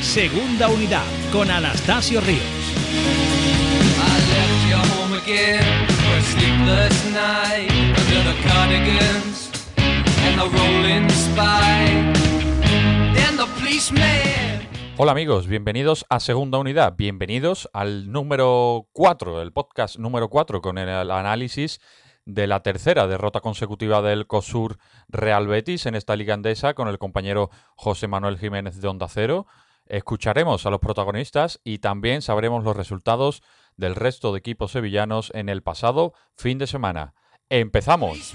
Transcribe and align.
Segunda 0.00 0.68
Unidad 0.68 1.04
con 1.32 1.50
Anastasio 1.50 2.20
Ríos. 2.22 2.42
Hola 14.96 15.12
amigos, 15.12 15.46
bienvenidos 15.46 16.06
a 16.08 16.20
Segunda 16.20 16.56
Unidad, 16.56 16.94
bienvenidos 16.96 17.68
al 17.74 18.10
número 18.10 18.88
4, 18.92 19.42
el 19.42 19.52
podcast 19.52 19.98
número 19.98 20.30
4 20.30 20.62
con 20.62 20.78
el 20.78 21.10
análisis 21.10 21.80
de 22.24 22.46
la 22.46 22.62
tercera 22.62 23.06
derrota 23.06 23.40
consecutiva 23.40 24.00
del 24.00 24.26
COSUR 24.26 24.78
Real 25.08 25.46
Betis 25.46 25.84
en 25.84 25.94
esta 25.94 26.16
liga 26.16 26.32
andesa 26.32 26.72
con 26.72 26.88
el 26.88 26.98
compañero 26.98 27.50
José 27.76 28.08
Manuel 28.08 28.38
Jiménez 28.38 28.80
de 28.80 28.88
Onda 28.88 29.06
Cero. 29.08 29.46
Escucharemos 29.88 30.66
a 30.66 30.70
los 30.70 30.80
protagonistas 30.80 31.60
y 31.64 31.78
también 31.78 32.22
sabremos 32.22 32.64
los 32.64 32.76
resultados 32.76 33.42
del 33.76 33.94
resto 33.94 34.32
de 34.32 34.38
equipos 34.38 34.72
sevillanos 34.72 35.30
en 35.34 35.48
el 35.48 35.62
pasado 35.62 36.14
fin 36.34 36.58
de 36.58 36.66
semana. 36.66 37.14
¡Empezamos! 37.48 38.34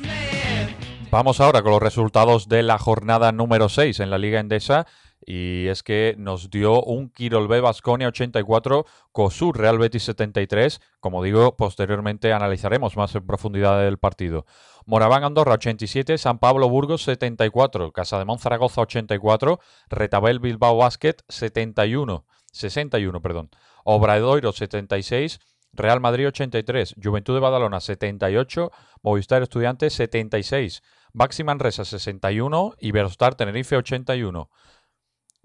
Vamos 1.12 1.42
ahora 1.42 1.62
con 1.62 1.72
los 1.74 1.82
resultados 1.82 2.48
de 2.48 2.64
la 2.64 2.78
jornada 2.78 3.34
número 3.34 3.68
6 3.68 4.00
en 4.00 4.10
la 4.10 4.18
Liga 4.18 4.40
Endesa 4.40 4.88
y 5.26 5.68
es 5.68 5.84
que 5.84 6.16
nos 6.18 6.50
dio 6.50 6.84
un 6.84 7.10
Kirol 7.10 7.48
B 7.48 7.62
Basconia 7.62 8.08
84, 8.08 8.86
COSUR 9.12 9.58
Real 9.58 9.78
Betis 9.78 10.04
73. 10.04 10.82
Como 11.00 11.24
digo, 11.24 11.56
posteriormente 11.56 12.34
analizaremos 12.34 12.98
más 12.98 13.14
en 13.16 13.26
profundidad 13.26 13.86
el 13.88 13.98
partido. 13.98 14.46
Moraván 14.86 15.24
Andorra 15.24 15.54
87, 15.54 16.18
San 16.18 16.40
Pablo 16.40 16.68
Burgos 16.70 17.04
74, 17.04 17.92
Casa 17.92 18.18
de 18.18 18.26
Zaragoza 18.40 18.82
84, 18.82 19.60
Retabel 19.90 20.40
Bilbao 20.40 20.78
Basket 20.78 21.16
71, 21.30 22.26
61, 22.52 23.22
perdón. 23.22 23.50
Obradoiro 23.84 24.52
76, 24.52 25.40
Real 25.74 26.02
Madrid 26.02 26.28
83, 26.28 26.96
Juventud 27.02 27.34
de 27.34 27.40
Badalona 27.40 27.80
78, 27.80 28.72
Movistar 29.04 29.42
Estudiantes 29.42 29.94
76, 29.94 30.84
Baxi 31.14 31.44
Manresa 31.44 31.86
61 31.86 32.76
y 32.80 32.92
Tenerife 33.38 33.78
81. 33.78 34.50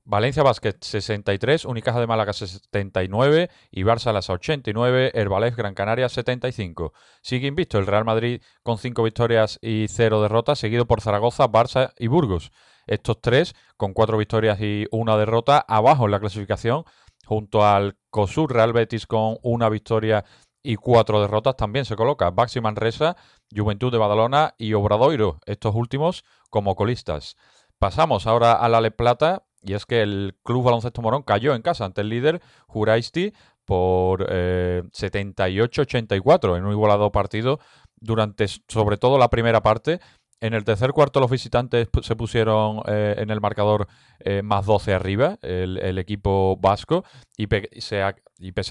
Valencia 0.08 0.44
Basket 0.44 0.76
63, 0.80 1.64
Unicaja 1.64 1.98
de 1.98 2.06
Málaga 2.06 2.32
79 2.32 3.50
y 3.72 3.82
Barça 3.82 4.12
Las 4.12 4.30
89, 4.30 5.10
Herbalez 5.14 5.56
Gran 5.56 5.74
Canaria 5.74 6.08
75. 6.08 6.92
Sigue 7.22 7.48
invicto 7.48 7.80
el 7.80 7.88
Real 7.88 8.04
Madrid 8.04 8.40
con 8.62 8.78
5 8.78 9.02
victorias 9.02 9.58
y 9.60 9.86
0 9.88 10.22
derrotas, 10.22 10.60
seguido 10.60 10.86
por 10.86 11.00
Zaragoza, 11.00 11.48
Barça 11.48 11.92
y 11.98 12.06
Burgos. 12.06 12.52
Estos 12.86 13.20
tres 13.20 13.56
con 13.76 13.94
4 13.94 14.16
victorias 14.16 14.60
y 14.60 14.86
una 14.92 15.16
derrota 15.16 15.58
abajo 15.66 16.04
en 16.04 16.12
la 16.12 16.20
clasificación, 16.20 16.84
junto 17.24 17.66
al 17.66 17.98
COSUR 18.10 18.52
Real 18.52 18.72
Betis 18.72 19.08
con 19.08 19.38
una 19.42 19.68
victoria 19.68 20.24
y 20.62 20.76
4 20.76 21.20
derrotas 21.20 21.56
también 21.56 21.84
se 21.84 21.96
coloca 21.96 22.30
Baxi 22.30 22.60
Manresa, 22.60 23.16
Juventud 23.52 23.90
de 23.90 23.98
Badalona 23.98 24.54
y 24.56 24.74
Obradoiro, 24.74 25.40
estos 25.46 25.74
últimos 25.74 26.24
como 26.48 26.76
colistas. 26.76 27.36
Pasamos 27.80 28.28
ahora 28.28 28.52
a 28.52 28.68
la 28.68 28.88
Plata 28.92 29.45
y 29.66 29.74
es 29.74 29.84
que 29.84 30.00
el 30.02 30.36
Club 30.44 30.64
Baloncesto 30.64 31.02
Morón 31.02 31.22
cayó 31.22 31.54
en 31.54 31.62
casa 31.62 31.84
ante 31.84 32.02
el 32.02 32.08
líder 32.08 32.40
Juraisti 32.68 33.32
por 33.64 34.28
78-84 34.28 36.54
eh, 36.54 36.58
en 36.58 36.64
un 36.64 36.72
igualado 36.72 37.10
partido 37.10 37.58
durante 37.96 38.46
sobre 38.68 38.96
todo 38.96 39.18
la 39.18 39.28
primera 39.28 39.62
parte. 39.62 39.98
En 40.40 40.54
el 40.54 40.64
tercer 40.64 40.92
cuarto 40.92 41.18
los 41.18 41.30
visitantes 41.30 41.88
se 42.02 42.14
pusieron 42.14 42.82
eh, 42.86 43.16
en 43.18 43.30
el 43.30 43.40
marcador 43.40 43.88
eh, 44.20 44.42
más 44.42 44.66
12 44.66 44.94
arriba, 44.94 45.38
el, 45.42 45.98
equipo 45.98 46.56
vasco, 46.58 47.04
y, 47.36 47.46
pese 47.46 48.02
a 48.02 48.14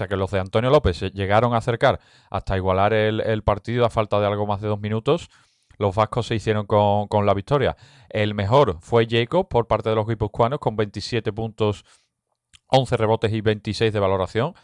que 0.08 0.16
los 0.16 0.30
de 0.30 0.38
Antonio 0.38 0.70
López 0.70 1.00
llegaron 1.12 1.54
a 1.54 1.58
acercar 1.58 1.98
hasta 2.30 2.56
igualar 2.56 2.94
el 2.94 3.42
partido 3.42 3.84
a 3.84 3.90
falta 3.90 4.20
de 4.20 4.26
algo 4.26 4.46
más 4.46 4.60
de 4.60 4.68
dos 4.68 4.80
minutos, 4.80 5.28
los 5.78 5.94
vascos 5.94 6.26
se 6.26 6.34
hicieron 6.34 6.66
con, 6.66 7.26
la 7.26 7.34
victoria. 7.34 7.76
El 8.08 8.34
mejor 8.34 8.78
fue 8.80 9.06
Jacob 9.08 9.48
por 9.48 9.66
parte 9.66 9.90
de 9.90 9.96
los 9.96 10.06
guipuzcoanos 10.06 10.58
con 10.58 10.76
27 10.76 11.32
puntos, 11.32 11.84
11 12.68 12.96
rebotes 12.96 13.32
y 13.32 13.40
26 13.40 13.92
de 13.92 14.00
valoración. 14.00 14.54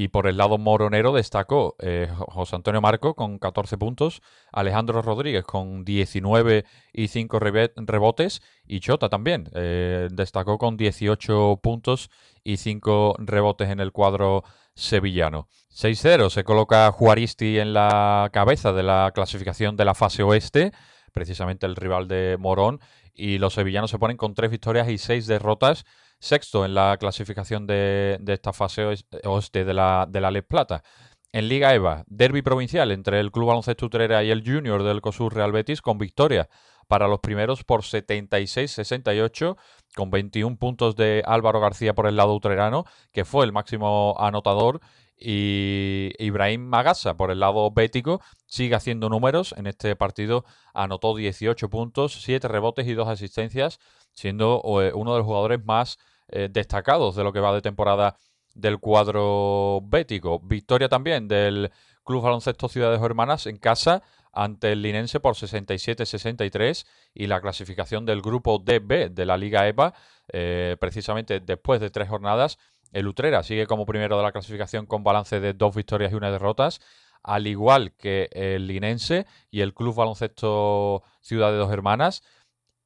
Y 0.00 0.06
por 0.06 0.28
el 0.28 0.36
lado 0.36 0.58
moronero 0.58 1.12
destacó 1.12 1.74
eh, 1.80 2.08
José 2.16 2.54
Antonio 2.54 2.80
Marco 2.80 3.16
con 3.16 3.40
14 3.40 3.78
puntos, 3.78 4.22
Alejandro 4.52 5.02
Rodríguez 5.02 5.44
con 5.44 5.84
19 5.84 6.64
y 6.92 7.08
5 7.08 7.40
rebotes 7.40 8.40
y 8.64 8.78
Chota 8.78 9.08
también 9.08 9.50
eh, 9.56 10.06
destacó 10.12 10.56
con 10.56 10.76
18 10.76 11.58
puntos 11.60 12.10
y 12.44 12.58
5 12.58 13.16
rebotes 13.18 13.70
en 13.70 13.80
el 13.80 13.90
cuadro 13.90 14.44
sevillano. 14.72 15.48
6-0 15.74 16.30
se 16.30 16.44
coloca 16.44 16.92
Juaristi 16.92 17.58
en 17.58 17.72
la 17.72 18.30
cabeza 18.32 18.72
de 18.72 18.84
la 18.84 19.10
clasificación 19.12 19.74
de 19.74 19.84
la 19.84 19.96
fase 19.96 20.22
oeste, 20.22 20.70
precisamente 21.12 21.66
el 21.66 21.74
rival 21.74 22.06
de 22.06 22.36
Morón, 22.38 22.78
y 23.14 23.38
los 23.38 23.54
sevillanos 23.54 23.90
se 23.90 23.98
ponen 23.98 24.16
con 24.16 24.34
3 24.34 24.48
victorias 24.48 24.88
y 24.90 24.96
6 24.96 25.26
derrotas, 25.26 25.84
sexto 26.18 26.64
en 26.64 26.74
la 26.74 26.96
clasificación 26.98 27.66
de, 27.66 28.20
esta 28.26 28.52
fase 28.52 28.84
oeste 29.24 29.64
de 29.64 29.74
la, 29.74 30.06
de 30.08 30.20
la 30.20 30.30
Les 30.30 30.44
Plata. 30.44 30.82
En 31.30 31.48
Liga 31.48 31.74
EVA, 31.74 32.04
derby 32.06 32.42
provincial 32.42 32.90
entre 32.90 33.20
el 33.20 33.30
Club 33.30 33.48
Baloncesto 33.48 33.86
Utrera 33.86 34.24
y 34.24 34.30
el 34.30 34.42
Junior 34.44 34.82
del 34.82 35.02
COSUR 35.02 35.34
Real 35.34 35.52
Betis 35.52 35.82
con 35.82 35.98
victoria 35.98 36.48
para 36.88 37.06
los 37.06 37.20
primeros 37.20 37.64
por 37.64 37.82
76-68, 37.82 39.56
con 39.94 40.10
21 40.10 40.56
puntos 40.56 40.96
de 40.96 41.22
Álvaro 41.26 41.60
García 41.60 41.94
por 41.94 42.06
el 42.06 42.16
lado 42.16 42.34
utrerano, 42.34 42.84
que 43.12 43.26
fue 43.26 43.44
el 43.44 43.52
máximo 43.52 44.16
anotador, 44.18 44.80
y 45.18 46.12
Ibrahim 46.18 46.66
Magasa 46.66 47.16
por 47.16 47.30
el 47.30 47.40
lado 47.40 47.70
bético 47.70 48.20
sigue 48.46 48.74
haciendo 48.74 49.08
números. 49.08 49.54
En 49.56 49.66
este 49.66 49.94
partido 49.96 50.44
anotó 50.74 51.16
18 51.16 51.68
puntos, 51.68 52.22
7 52.22 52.46
rebotes 52.48 52.86
y 52.86 52.94
2 52.94 53.08
asistencias, 53.08 53.80
siendo 54.12 54.62
eh, 54.82 54.92
uno 54.94 55.12
de 55.12 55.18
los 55.18 55.26
jugadores 55.26 55.64
más 55.64 55.98
eh, 56.28 56.48
destacados 56.50 57.16
de 57.16 57.24
lo 57.24 57.32
que 57.32 57.40
va 57.40 57.52
de 57.52 57.62
temporada 57.62 58.16
del 58.54 58.78
cuadro 58.78 59.80
bético. 59.82 60.40
Victoria 60.40 60.88
también 60.88 61.28
del 61.28 61.70
Club 62.04 62.22
Baloncesto 62.22 62.68
Ciudades 62.68 63.00
Hermanas 63.00 63.46
en 63.46 63.58
casa 63.58 64.02
ante 64.32 64.72
el 64.72 64.82
Linense 64.82 65.20
por 65.20 65.34
67-63 65.34 66.86
y 67.14 67.26
la 67.26 67.40
clasificación 67.40 68.06
del 68.06 68.22
grupo 68.22 68.58
DB 68.58 69.10
de 69.10 69.26
la 69.26 69.36
Liga 69.36 69.66
EPA, 69.66 69.94
eh, 70.32 70.76
precisamente 70.80 71.40
después 71.40 71.80
de 71.80 71.90
tres 71.90 72.08
jornadas, 72.08 72.58
el 72.92 73.06
Utrera 73.06 73.42
sigue 73.42 73.66
como 73.66 73.86
primero 73.86 74.16
de 74.16 74.22
la 74.22 74.32
clasificación 74.32 74.86
con 74.86 75.04
balance 75.04 75.40
de 75.40 75.52
dos 75.52 75.74
victorias 75.74 76.12
y 76.12 76.14
una 76.14 76.30
derrotas, 76.30 76.80
al 77.22 77.46
igual 77.46 77.92
que 77.96 78.28
el 78.32 78.66
Linense 78.66 79.26
y 79.50 79.60
el 79.60 79.74
Club 79.74 79.94
Baloncesto 79.94 81.02
Ciudad 81.20 81.50
de 81.50 81.58
Dos 81.58 81.72
Hermanas. 81.72 82.22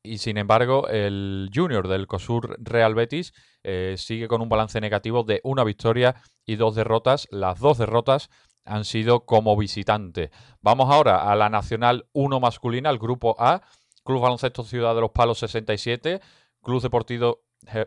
Y 0.02 0.18
sin 0.18 0.36
embargo, 0.36 0.88
el 0.88 1.48
Junior 1.54 1.86
del 1.86 2.08
COSUR 2.08 2.56
Real 2.60 2.94
Betis 2.94 3.32
eh, 3.62 3.94
sigue 3.96 4.26
con 4.26 4.42
un 4.42 4.48
balance 4.48 4.80
negativo 4.80 5.22
de 5.22 5.41
una 5.44 5.62
victoria 5.62 6.16
y 6.44 6.56
dos 6.56 6.74
derrotas. 6.74 7.28
Las 7.30 7.60
dos 7.60 7.78
derrotas 7.78 8.28
han 8.64 8.84
sido 8.84 9.24
como 9.24 9.56
visitante. 9.56 10.30
Vamos 10.60 10.91
ahora 10.91 11.30
a 11.30 11.36
la 11.36 11.48
Nacional 11.48 12.06
1 12.12 12.41
masculina, 12.41 12.91
el 12.91 12.98
grupo 12.98 13.36
A, 13.38 13.62
Club 14.04 14.22
Baloncesto 14.22 14.64
Ciudad 14.64 14.94
de 14.94 15.00
los 15.00 15.10
Palos 15.10 15.38
67, 15.38 16.20
Club 16.62 16.82
Deportivo, 16.82 17.42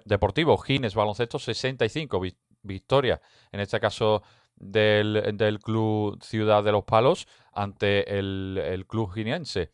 Deportivo 0.05 0.57
Gines 0.57 0.95
Baloncesto 0.95 1.39
65, 1.39 2.21
victoria, 2.61 3.21
en 3.51 3.59
este 3.59 3.79
caso 3.79 4.23
del, 4.55 5.59
Club 5.63 6.21
Ciudad 6.23 6.63
de 6.63 6.71
los 6.71 6.83
Palos 6.83 7.27
ante 7.53 8.17
el, 8.17 8.59
el 8.63 8.85
Club 8.87 9.13
Ginense. 9.13 9.71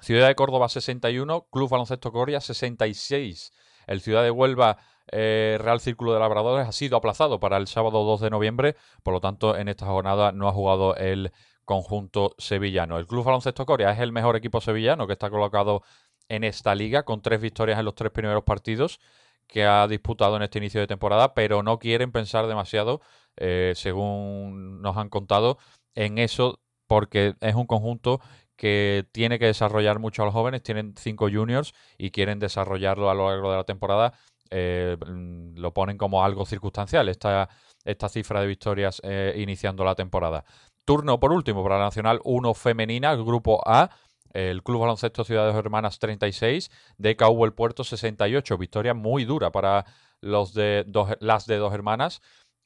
Ciudad 0.00 0.28
de 0.28 0.34
Córdoba 0.34 0.68
61, 0.68 1.48
Club 1.50 1.70
Baloncesto 1.70 2.12
Coria 2.12 2.40
66. 2.40 3.52
El 3.86 4.00
Ciudad 4.00 4.22
de 4.22 4.30
Huelva 4.30 4.78
eh, 5.12 5.58
Real 5.60 5.80
Círculo 5.80 6.12
de 6.12 6.20
Labradores 6.20 6.68
ha 6.68 6.72
sido 6.72 6.96
aplazado 6.96 7.38
para 7.38 7.56
el 7.56 7.66
sábado 7.66 8.04
2 8.04 8.20
de 8.20 8.30
noviembre, 8.30 8.76
por 9.02 9.14
lo 9.14 9.20
tanto 9.20 9.56
en 9.56 9.68
esta 9.68 9.86
jornada 9.86 10.32
no 10.32 10.48
ha 10.48 10.52
jugado 10.52 10.96
el 10.96 11.32
conjunto 11.64 12.34
sevillano. 12.38 12.98
El 12.98 13.06
Club 13.06 13.24
Baloncesto 13.24 13.66
Coria 13.66 13.90
es 13.90 14.00
el 14.00 14.12
mejor 14.12 14.36
equipo 14.36 14.60
sevillano 14.60 15.06
que 15.06 15.14
está 15.14 15.30
colocado 15.30 15.82
en 16.28 16.44
esta 16.44 16.74
liga 16.74 17.04
con 17.04 17.22
tres 17.22 17.40
victorias 17.40 17.78
en 17.78 17.84
los 17.84 17.94
tres 17.94 18.12
primeros 18.12 18.44
partidos 18.44 19.00
que 19.46 19.64
ha 19.64 19.86
disputado 19.86 20.36
en 20.36 20.42
este 20.42 20.58
inicio 20.58 20.80
de 20.80 20.86
temporada, 20.86 21.34
pero 21.34 21.62
no 21.62 21.78
quieren 21.78 22.12
pensar 22.12 22.46
demasiado, 22.46 23.00
eh, 23.36 23.72
según 23.76 24.82
nos 24.82 24.96
han 24.96 25.08
contado, 25.08 25.58
en 25.94 26.18
eso 26.18 26.60
porque 26.86 27.34
es 27.40 27.54
un 27.54 27.66
conjunto 27.66 28.20
que 28.56 29.06
tiene 29.12 29.38
que 29.38 29.46
desarrollar 29.46 29.98
mucho 29.98 30.22
a 30.22 30.24
los 30.24 30.34
jóvenes, 30.34 30.62
tienen 30.62 30.94
cinco 30.96 31.28
juniors 31.30 31.74
y 31.98 32.10
quieren 32.10 32.38
desarrollarlo 32.38 33.10
a 33.10 33.14
lo 33.14 33.30
largo 33.30 33.50
de 33.50 33.56
la 33.58 33.64
temporada 33.64 34.14
eh, 34.50 34.96
mm, 35.04 35.58
lo 35.58 35.72
ponen 35.72 35.98
como 35.98 36.24
algo 36.24 36.46
circunstancial, 36.46 37.08
esta, 37.08 37.48
esta 37.84 38.08
cifra 38.08 38.40
de 38.40 38.46
victorias 38.46 39.00
eh, 39.04 39.34
iniciando 39.38 39.84
la 39.84 39.94
temporada. 39.94 40.44
Turno 40.84 41.18
por 41.18 41.32
último 41.32 41.62
para 41.64 41.78
la 41.78 41.86
Nacional 41.86 42.20
1 42.24 42.54
femenina, 42.54 43.14
grupo 43.16 43.60
A. 43.66 43.90
el 44.36 44.62
Club 44.62 44.80
Baloncesto 44.80 45.24
Ciudades 45.24 45.54
Hermanas 45.54 45.98
36, 45.98 46.70
DKV 46.98 47.44
El 47.44 47.54
Puerto 47.54 47.84
68. 47.84 48.58
Victoria 48.58 48.92
muy 48.92 49.24
dura 49.24 49.50
para 49.50 49.86
los 50.20 50.52
de 50.52 50.84
las 51.20 51.46
de 51.46 51.56
dos 51.56 51.72
hermanas. 51.72 52.20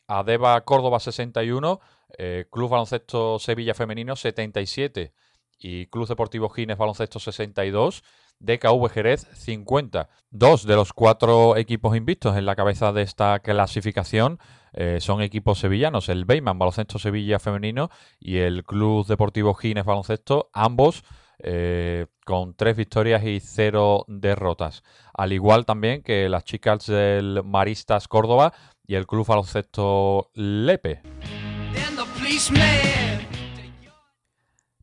Adeba 0.09 0.61
Córdoba 0.63 0.99
61, 0.99 1.81
eh, 2.19 2.47
Club 2.51 2.71
Baloncesto 2.71 3.39
Sevilla 3.39 3.75
Femenino 3.75 4.17
77 4.17 5.13
y 5.61 5.87
Club 5.87 6.09
Deportivo 6.09 6.49
Gines 6.49 6.77
Baloncesto 6.77 7.21
62. 7.21 8.03
DKV 8.41 8.89
Jerez 8.89 9.29
50. 9.35 10.09
Dos 10.31 10.67
de 10.67 10.75
los 10.75 10.93
cuatro 10.95 11.57
equipos 11.59 11.95
invictos 11.95 12.37
en 12.37 12.47
la 12.47 12.57
cabeza 12.57 12.91
de 12.91 13.03
esta 13.03 13.39
clasificación 13.41 14.41
eh, 14.73 14.99
son 15.01 15.21
equipos 15.21 15.59
sevillanos, 15.59 16.09
el 16.09 16.25
Beyman 16.25 16.59
Baloncesto 16.59 16.99
Sevilla 16.99 17.39
Femenino 17.39 17.91
y 18.19 18.39
el 18.39 18.65
Club 18.65 19.07
Deportivo 19.07 19.53
Gines 19.53 19.85
Baloncesto, 19.85 20.49
ambos 20.55 21.05
eh, 21.45 22.07
con 22.25 22.55
tres 22.55 22.77
victorias 22.77 23.25
y 23.25 23.41
cero 23.41 24.05
derrotas. 24.09 24.83
Al 25.15 25.33
igual 25.33 25.67
también 25.67 26.03
que 26.03 26.29
las 26.29 26.45
chicas 26.45 26.87
del 26.87 27.43
Maristas 27.45 28.09
Córdoba 28.09 28.53
y 28.87 28.95
el 28.95 29.07
Club 29.07 29.27
Baloncesto 29.27 30.31
Lepe. 30.35 31.03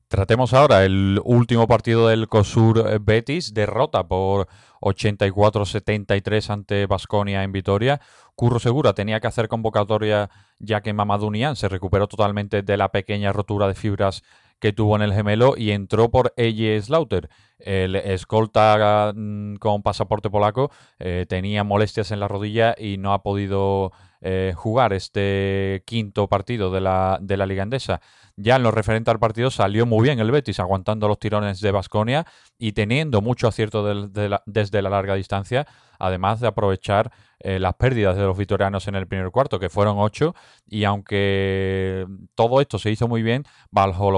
Tratemos 0.08 0.54
ahora 0.54 0.86
el 0.86 1.20
último 1.26 1.68
partido 1.68 2.08
del 2.08 2.30
COSUR 2.30 3.02
Betis, 3.02 3.54
derrota 3.54 4.08
por 4.08 4.48
84-73 4.80 6.50
ante 6.50 6.86
Basconia 6.86 7.44
en 7.44 7.52
Vitoria. 7.52 8.00
Curro 8.36 8.60
Segura 8.60 8.94
tenía 8.94 9.20
que 9.20 9.28
hacer 9.28 9.50
convocatoria 9.50 10.30
ya 10.60 10.82
que 10.82 10.94
Mamadou 10.94 11.32
se 11.56 11.68
recuperó 11.68 12.08
totalmente 12.08 12.62
de 12.62 12.78
la 12.78 12.90
pequeña 12.90 13.34
rotura 13.34 13.68
de 13.68 13.76
fibras 13.76 14.24
que 14.60 14.74
tuvo 14.74 14.96
en 14.96 15.02
el 15.02 15.14
gemelo 15.14 15.56
y 15.58 15.72
entró 15.72 16.10
por 16.10 16.34
Eje 16.38 16.82
Slaughter. 16.82 17.30
El 17.60 17.96
escolta 17.96 19.14
mm, 19.16 19.56
con 19.56 19.82
pasaporte 19.82 20.30
polaco 20.30 20.72
eh, 21.00 21.26
tenía 21.28 21.64
molestias 21.64 22.12
en 22.12 22.20
la 22.20 22.28
rodilla 22.28 22.76
y 22.78 22.98
no 22.98 23.14
ha 23.14 23.24
podido 23.24 23.92
eh, 24.22 24.54
jugar 24.56 24.94
este 24.94 25.84
quinto 25.86 26.28
partido 26.28 26.72
de 26.72 26.82
la, 26.82 27.20
de 27.22 27.38
la 27.38 27.46
Liga 27.46 27.64
Endesa. 27.64 28.02
Ya 28.36 28.56
en 28.56 28.64
lo 28.64 28.72
referente 28.72 29.12
al 29.12 29.20
partido 29.20 29.50
salió 29.50 29.86
muy 29.86 30.04
bien 30.04 30.20
el 30.20 30.32
Betis, 30.32 30.60
aguantando 30.60 31.08
los 31.08 31.20
tirones 31.20 31.60
de 31.62 31.72
Basconia 31.72 32.26
y 32.58 32.74
teniendo 32.74 33.22
mucho 33.22 33.48
acierto 33.48 33.84
desde 33.84 34.82
la 34.82 34.90
larga 34.90 35.16
distancia, 35.16 35.68
además 36.00 36.40
de 36.40 36.48
aprovechar 36.48 37.12
eh, 37.40 37.60
las 37.60 37.76
pérdidas 37.76 38.16
de 38.16 38.24
los 38.24 38.38
vitorianos 38.38 38.88
en 38.88 38.96
el 38.96 39.08
primer 39.08 39.32
cuarto, 39.32 39.60
que 39.60 39.70
fueron 39.70 39.98
ocho, 40.00 40.36
y 40.68 40.84
aunque 40.84 42.06
todo 42.36 42.62
esto 42.62 42.80
se 42.80 42.92
hizo 42.92 43.08
muy 43.08 43.22
bien, 43.24 43.44
Valjo 43.72 44.12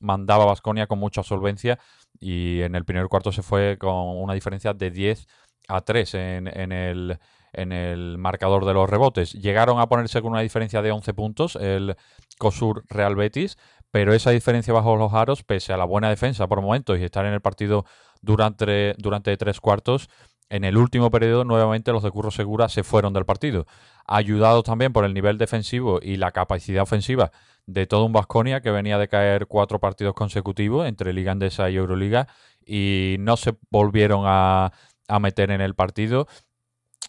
mandaba 0.00 0.44
a 0.44 0.48
Basconia 0.48 0.86
con 0.86 0.98
mucha 0.98 1.22
solvencia 1.22 1.78
y 2.20 2.62
en 2.62 2.74
el 2.74 2.84
primer 2.84 3.08
cuarto 3.08 3.32
se 3.32 3.42
fue 3.42 3.76
con 3.78 3.94
una 3.94 4.34
diferencia 4.34 4.72
de 4.72 4.90
10 4.90 5.26
a 5.68 5.80
3 5.80 6.14
en, 6.14 6.46
en 6.48 6.72
el 6.72 7.18
en 7.52 7.72
el 7.72 8.18
marcador 8.18 8.64
de 8.64 8.74
los 8.74 8.88
rebotes. 8.88 9.32
Llegaron 9.32 9.80
a 9.80 9.88
ponerse 9.88 10.22
con 10.22 10.32
una 10.32 10.40
diferencia 10.40 10.82
de 10.82 10.92
11 10.92 11.14
puntos 11.14 11.56
el 11.56 11.96
COSUR 12.38 12.84
Real 12.88 13.16
Betis, 13.16 13.58
pero 13.90 14.14
esa 14.14 14.30
diferencia 14.30 14.72
bajo 14.72 14.96
los 14.96 15.12
aros, 15.12 15.42
pese 15.42 15.72
a 15.72 15.76
la 15.76 15.84
buena 15.84 16.08
defensa 16.08 16.46
por 16.46 16.62
momentos 16.62 16.98
y 16.98 17.04
estar 17.04 17.26
en 17.26 17.34
el 17.34 17.40
partido 17.40 17.84
durante, 18.22 18.94
durante 18.98 19.36
tres 19.36 19.60
cuartos, 19.60 20.08
en 20.52 20.64
el 20.64 20.76
último 20.76 21.10
periodo 21.10 21.44
nuevamente 21.44 21.92
los 21.92 22.02
de 22.02 22.10
Curro 22.10 22.30
Segura 22.30 22.68
se 22.68 22.82
fueron 22.82 23.14
del 23.14 23.24
partido. 23.24 23.66
Ayudados 24.06 24.64
también 24.64 24.92
por 24.92 25.06
el 25.06 25.14
nivel 25.14 25.38
defensivo 25.38 25.98
y 26.02 26.16
la 26.16 26.30
capacidad 26.30 26.82
ofensiva 26.82 27.32
de 27.64 27.86
todo 27.86 28.04
un 28.04 28.12
Vasconia 28.12 28.60
que 28.60 28.70
venía 28.70 28.98
de 28.98 29.08
caer 29.08 29.46
cuatro 29.46 29.78
partidos 29.78 30.14
consecutivos 30.14 30.86
entre 30.86 31.14
Liga 31.14 31.32
Andesa 31.32 31.70
y 31.70 31.76
Euroliga 31.76 32.28
y 32.66 33.16
no 33.20 33.38
se 33.38 33.54
volvieron 33.70 34.24
a, 34.26 34.72
a 35.08 35.20
meter 35.20 35.50
en 35.50 35.62
el 35.62 35.74
partido 35.74 36.26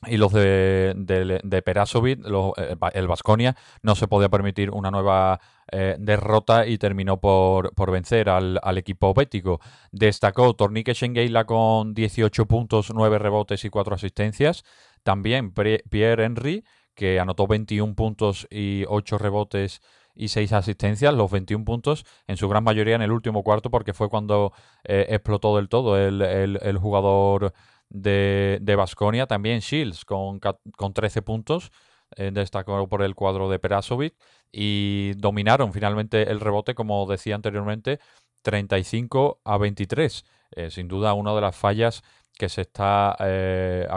y 0.07 0.17
los 0.17 0.31
de, 0.33 0.94
de, 0.95 1.39
de 1.44 1.61
Perasovic, 1.61 2.19
eh, 2.57 2.75
el 2.94 3.07
Vasconia, 3.07 3.55
no 3.81 3.95
se 3.95 4.07
podía 4.07 4.29
permitir 4.29 4.71
una 4.71 4.91
nueva 4.91 5.39
eh, 5.71 5.95
derrota 5.97 6.67
y 6.67 6.77
terminó 6.77 7.19
por, 7.19 7.91
vencer 7.91 8.29
al, 8.29 8.77
equipo 8.77 9.13
bético. 9.13 9.59
Destacó 9.91 10.53
Tornique 10.55 10.94
Schengeila 10.94 11.45
con 11.45 11.94
18 11.94 12.45
puntos, 12.45 12.91
9 12.94 13.17
rebotes 13.17 13.65
y 13.65 13.69
4 13.69 13.95
asistencias. 13.95 14.63
También 15.03 15.51
Pierre 15.51 16.25
Henry, 16.25 16.63
que 16.94 17.19
anotó 17.19 17.47
21 17.47 17.95
puntos 17.95 18.47
y 18.51 18.83
8 18.88 19.17
rebotes 19.17 19.81
y 20.15 20.27
6 20.27 20.53
asistencias, 20.53 21.13
los 21.13 21.31
21 21.31 21.65
puntos, 21.65 22.06
en 22.27 22.38
su 22.38 22.47
gran 22.47 22.63
mayoría 22.63 22.95
en 22.95 23.01
el 23.01 23.11
último 23.11 23.44
cuarto, 23.44 23.71
porque 23.71 23.94
fue 23.94 24.09
cuando 24.09 24.53
eh, 24.83 25.07
explotó 25.09 25.56
del 25.57 25.69
todo 25.69 25.97
el, 25.97 26.21
el 26.21 26.77
jugador 26.77 27.53
de 27.94 28.75
Basconia. 28.75 29.28
También 29.28 29.60
Shields 29.60 30.04
con, 30.04 30.40
con 30.40 30.94
13 30.94 31.22
puntos. 31.22 31.72
Eh, 32.16 32.31
destacó 32.31 32.88
por 32.88 33.01
el 33.01 33.16
cuadro 33.16 33.50
de 33.50 33.60
Perasovic. 33.60 34.16
Y 34.51 35.13
dominaron 35.18 35.74
finalmente 35.74 36.30
el 36.30 36.40
rebote, 36.40 36.75
como 36.75 37.06
decía 37.07 37.36
anteriormente, 37.36 38.00
35 38.44 39.42
a 39.44 39.57
23. 39.57 40.25
Eh, 40.56 40.72
sin 40.72 40.88
duda, 40.88 41.13
una 41.13 41.34
de 41.34 41.42
las 41.42 41.56
fallas 41.56 42.04
que 42.38 42.50
se 42.50 42.62
está 42.62 43.16
eh, 43.19 43.88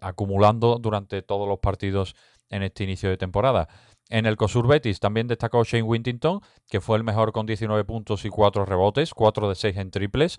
acumulando 0.00 0.78
durante 0.78 1.22
todos 1.22 1.48
los 1.48 1.58
partidos 1.58 2.14
en 2.48 2.62
este 2.62 2.84
inicio 2.84 3.10
de 3.10 3.16
temporada. 3.16 3.68
En 4.08 4.24
el 4.24 4.36
COSUR 4.36 4.68
Betis 4.68 5.00
también 5.00 5.26
destacó 5.26 5.64
Shane 5.64 5.82
Wintington, 5.82 6.40
que 6.68 6.80
fue 6.80 6.96
el 6.96 7.04
mejor 7.04 7.32
con 7.32 7.44
19 7.44 7.84
puntos 7.84 8.24
y 8.24 8.28
4 8.28 8.64
rebotes, 8.64 9.12
4 9.12 9.48
de 9.48 9.54
6 9.54 9.76
en 9.76 9.90
triples. 9.90 10.38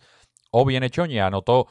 O 0.52 0.66
bien 0.66 0.84
Echoña 0.84 1.28
anotó 1.28 1.68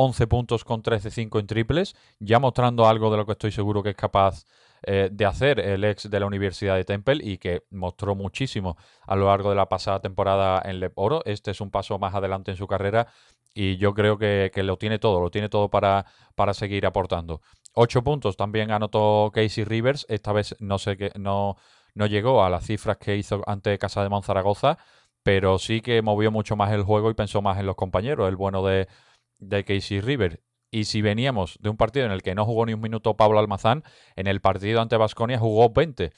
11 0.00 0.28
puntos 0.28 0.62
con 0.62 0.80
13-5 0.80 1.40
en 1.40 1.48
triples, 1.48 1.96
ya 2.20 2.38
mostrando 2.38 2.86
algo 2.86 3.10
de 3.10 3.16
lo 3.16 3.26
que 3.26 3.32
estoy 3.32 3.50
seguro 3.50 3.82
que 3.82 3.90
es 3.90 3.96
capaz 3.96 4.44
eh, 4.84 5.08
de 5.10 5.26
hacer 5.26 5.58
el 5.58 5.82
ex 5.82 6.08
de 6.08 6.20
la 6.20 6.26
Universidad 6.26 6.76
de 6.76 6.84
Temple 6.84 7.18
y 7.20 7.38
que 7.38 7.64
mostró 7.72 8.14
muchísimo 8.14 8.76
a 9.08 9.16
lo 9.16 9.26
largo 9.26 9.50
de 9.50 9.56
la 9.56 9.68
pasada 9.68 9.98
temporada 9.98 10.62
en 10.64 10.78
Le 10.78 10.92
Oro. 10.94 11.22
Este 11.24 11.50
es 11.50 11.60
un 11.60 11.72
paso 11.72 11.98
más 11.98 12.14
adelante 12.14 12.52
en 12.52 12.56
su 12.56 12.68
carrera 12.68 13.08
y 13.52 13.76
yo 13.78 13.92
creo 13.92 14.18
que, 14.18 14.52
lo 14.62 14.78
tiene 14.78 15.00
todo, 15.00 15.20
lo 15.20 15.32
tiene 15.32 15.48
todo 15.48 15.68
para, 15.68 16.06
para 16.36 16.54
seguir 16.54 16.86
aportando. 16.86 17.40
8 17.74 18.04
puntos 18.04 18.36
también 18.36 18.70
anotó 18.70 19.32
Casey 19.34 19.64
Rivers, 19.64 20.06
esta 20.08 20.32
vez 20.32 20.54
no 20.60 20.78
sé 20.78 20.96
qué, 20.96 21.10
no, 21.18 21.56
no 21.94 22.06
llegó 22.06 22.44
a 22.44 22.50
las 22.50 22.64
cifras 22.64 22.98
que 22.98 23.16
hizo 23.16 23.42
ante 23.48 23.76
Casa 23.78 24.04
de 24.04 24.10
Monzaragoza, 24.10 24.78
pero 25.24 25.58
sí 25.58 25.80
que 25.80 26.02
movió 26.02 26.30
mucho 26.30 26.54
más 26.54 26.72
el 26.72 26.84
juego 26.84 27.10
y 27.10 27.14
pensó 27.14 27.42
más 27.42 27.58
en 27.58 27.66
los 27.66 27.74
compañeros. 27.74 28.28
El 28.28 28.36
bueno 28.36 28.64
de, 28.64 28.86
de 29.38 29.64
Casey 29.64 30.00
River. 30.00 30.42
Y 30.70 30.84
si 30.84 31.00
veníamos 31.00 31.58
de 31.60 31.70
un 31.70 31.76
partido 31.76 32.06
en 32.06 32.12
el 32.12 32.22
que 32.22 32.34
no 32.34 32.44
jugó 32.44 32.66
ni 32.66 32.74
un 32.74 32.80
minuto 32.80 33.16
Pablo 33.16 33.38
Almazán, 33.38 33.84
en 34.16 34.26
el 34.26 34.40
partido 34.40 34.80
ante 34.80 34.96
Basconia 34.96 35.38
jugó 35.38 35.70
20. 35.70 36.12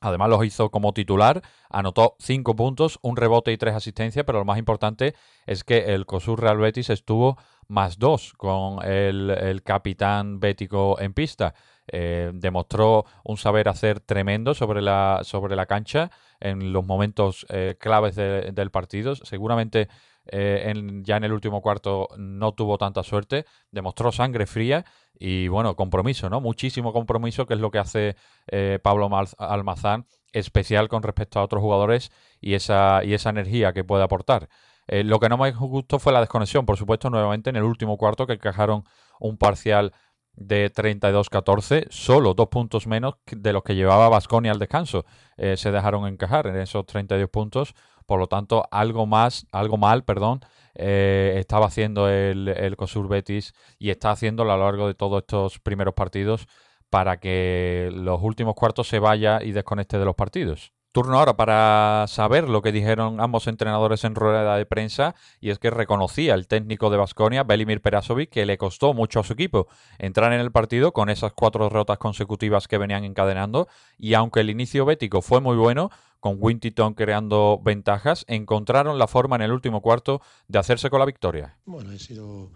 Además 0.00 0.30
los 0.30 0.44
hizo 0.44 0.70
como 0.70 0.92
titular, 0.92 1.42
anotó 1.70 2.14
5 2.20 2.54
puntos, 2.54 3.00
un 3.02 3.16
rebote 3.16 3.50
y 3.50 3.56
3 3.56 3.74
asistencias, 3.74 4.24
pero 4.24 4.38
lo 4.38 4.44
más 4.44 4.58
importante 4.58 5.14
es 5.44 5.64
que 5.64 5.94
el 5.94 6.06
COSUR 6.06 6.40
Real 6.40 6.58
Betis 6.58 6.90
estuvo 6.90 7.36
más 7.66 7.98
2 7.98 8.34
con 8.36 8.84
el, 8.84 9.62
capitán 9.64 10.38
bético 10.38 11.00
en 11.00 11.14
pista. 11.14 11.54
Eh, 11.90 12.30
demostró 12.34 13.06
un 13.24 13.38
saber 13.38 13.68
hacer 13.68 13.98
tremendo 13.98 14.54
sobre 14.54 14.82
la, 14.82 15.20
sobre 15.24 15.56
la 15.56 15.66
cancha 15.66 16.10
en 16.38 16.72
los 16.72 16.86
momentos 16.86 17.44
eh, 17.48 17.76
claves 17.80 18.14
del 18.14 18.70
partido. 18.70 19.16
Seguramente 19.16 19.88
eh, 20.30 20.72
ya 21.02 21.16
en 21.16 21.24
el 21.24 21.32
último 21.32 21.62
cuarto 21.62 22.08
no 22.16 22.52
tuvo 22.52 22.78
tanta 22.78 23.02
suerte, 23.02 23.46
demostró 23.70 24.12
sangre 24.12 24.46
fría 24.46 24.84
y 25.18 25.48
bueno, 25.48 25.74
compromiso, 25.74 26.28
¿no? 26.28 26.40
Muchísimo 26.40 26.92
compromiso, 26.92 27.46
que 27.46 27.54
es 27.54 27.60
lo 27.60 27.70
que 27.70 27.78
hace 27.78 28.16
eh, 28.46 28.78
Pablo 28.82 29.10
Almazán 29.38 30.06
especial 30.32 30.88
con 30.88 31.02
respecto 31.02 31.40
a 31.40 31.44
otros 31.44 31.62
jugadores 31.62 32.12
y 32.40 32.54
esa, 32.54 33.02
y 33.02 33.14
esa 33.14 33.30
energía 33.30 33.72
que 33.72 33.84
puede 33.84 34.04
aportar. 34.04 34.48
Eh, 34.86 35.02
lo 35.02 35.18
que 35.18 35.28
no 35.28 35.38
me 35.38 35.50
gustó 35.52 35.98
fue 35.98 36.12
la 36.12 36.20
desconexión, 36.20 36.66
por 36.66 36.76
supuesto, 36.76 37.10
nuevamente 37.10 37.50
en 37.50 37.56
el 37.56 37.62
último 37.62 37.96
cuarto 37.96 38.26
que 38.26 38.34
encajaron 38.34 38.84
un 39.20 39.38
parcial 39.38 39.92
de 40.34 40.70
32-14, 40.72 41.88
solo 41.90 42.34
dos 42.34 42.48
puntos 42.48 42.86
menos 42.86 43.14
de 43.26 43.52
los 43.52 43.62
que 43.62 43.74
llevaba 43.74 44.08
Vasconia 44.08 44.52
al 44.52 44.58
descanso. 44.58 45.04
se 45.36 45.72
dejaron 45.72 46.06
encajar 46.06 46.46
en 46.46 46.56
esos 46.56 46.86
32 46.86 47.28
puntos. 47.28 47.74
Por 48.08 48.20
lo 48.20 48.26
tanto, 48.26 48.66
algo 48.70 49.04
más, 49.04 49.46
algo 49.52 49.76
mal, 49.76 50.02
perdón, 50.02 50.40
eh, 50.74 51.34
estaba 51.36 51.66
haciendo 51.66 52.08
el, 52.08 52.48
el 52.48 52.74
Cosur 52.74 53.06
Betis 53.06 53.52
y 53.78 53.90
está 53.90 54.12
haciendo 54.12 54.44
a 54.44 54.46
lo 54.46 54.56
largo 54.56 54.86
de 54.86 54.94
todos 54.94 55.20
estos 55.20 55.58
primeros 55.58 55.92
partidos 55.92 56.48
para 56.88 57.20
que 57.20 57.90
los 57.92 58.18
últimos 58.22 58.54
cuartos 58.54 58.88
se 58.88 58.98
vaya 58.98 59.42
y 59.42 59.52
desconecte 59.52 59.98
de 59.98 60.06
los 60.06 60.14
partidos. 60.14 60.72
Turno 60.90 61.18
ahora 61.18 61.36
para 61.36 62.06
saber 62.08 62.48
lo 62.48 62.62
que 62.62 62.72
dijeron 62.72 63.20
ambos 63.20 63.46
entrenadores 63.46 64.04
en 64.04 64.14
rueda 64.14 64.56
de 64.56 64.64
prensa 64.64 65.14
y 65.38 65.50
es 65.50 65.58
que 65.58 65.70
reconocía 65.70 66.34
el 66.34 66.48
técnico 66.48 66.88
de 66.88 66.96
Basconia, 66.96 67.44
Belimir 67.44 67.82
Perasovic, 67.82 68.30
que 68.30 68.46
le 68.46 68.56
costó 68.56 68.94
mucho 68.94 69.20
a 69.20 69.24
su 69.24 69.34
equipo 69.34 69.68
entrar 69.98 70.32
en 70.32 70.40
el 70.40 70.50
partido 70.50 70.92
con 70.92 71.10
esas 71.10 71.34
cuatro 71.34 71.64
derrotas 71.64 71.98
consecutivas 71.98 72.68
que 72.68 72.78
venían 72.78 73.04
encadenando 73.04 73.68
y 73.98 74.14
aunque 74.14 74.40
el 74.40 74.48
inicio 74.48 74.86
bético 74.86 75.20
fue 75.20 75.40
muy 75.42 75.56
bueno, 75.56 75.90
con 76.20 76.36
Winterton 76.40 76.94
creando 76.94 77.60
ventajas, 77.62 78.24
encontraron 78.26 78.98
la 78.98 79.06
forma 79.06 79.36
en 79.36 79.42
el 79.42 79.52
último 79.52 79.82
cuarto 79.82 80.22
de 80.48 80.58
hacerse 80.58 80.90
con 80.90 81.00
la 81.00 81.06
victoria. 81.06 81.58
Bueno, 81.66 81.92
he 81.92 81.98
sido 81.98 82.50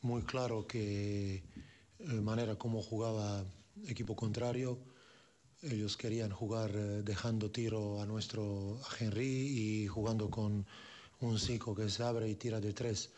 muy 0.00 0.22
claro 0.22 0.66
que 0.66 1.44
la 1.98 2.14
eh, 2.14 2.20
manera 2.20 2.56
como 2.56 2.82
jugaba 2.82 3.44
equipo 3.88 4.16
contrario 4.16 4.78
ellos 5.70 5.96
querían 5.96 6.30
jugar 6.30 6.70
eh, 6.74 7.02
dejando 7.02 7.50
tiro 7.50 8.00
a 8.00 8.06
nuestro 8.06 8.80
Henry 8.98 9.26
y 9.26 9.86
jugando 9.86 10.30
con 10.30 10.66
un 11.20 11.38
5 11.38 11.74
que 11.74 11.88
se 11.88 12.02
abre 12.02 12.28
y 12.28 12.34
tira 12.34 12.60
de 12.60 12.72
tres. 12.72 13.10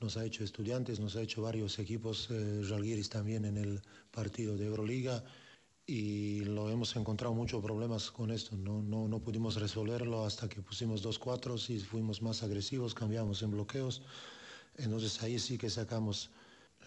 Nos 0.00 0.16
ha 0.16 0.24
hecho 0.24 0.44
estudiantes, 0.44 1.00
nos 1.00 1.16
ha 1.16 1.22
hecho 1.22 1.42
varios 1.42 1.78
equipos, 1.78 2.28
eh, 2.30 2.62
también 3.10 3.44
en 3.44 3.56
el 3.56 3.80
partido 4.10 4.56
de 4.56 4.66
Euroliga 4.66 5.24
y 5.86 6.44
lo 6.44 6.70
hemos 6.70 6.94
encontrado 6.96 7.34
muchos 7.34 7.62
problemas 7.62 8.10
con 8.10 8.30
esto. 8.30 8.56
No, 8.56 8.82
no, 8.82 9.08
no 9.08 9.18
pudimos 9.18 9.56
resolverlo 9.56 10.24
hasta 10.24 10.48
que 10.48 10.62
pusimos 10.62 11.02
dos 11.02 11.18
cuatros 11.18 11.70
y 11.70 11.80
fuimos 11.80 12.22
más 12.22 12.42
agresivos, 12.42 12.94
cambiamos 12.94 13.42
en 13.42 13.50
bloqueos. 13.50 14.02
Entonces 14.76 15.22
ahí 15.22 15.38
sí 15.38 15.58
que 15.58 15.68
sacamos 15.70 16.30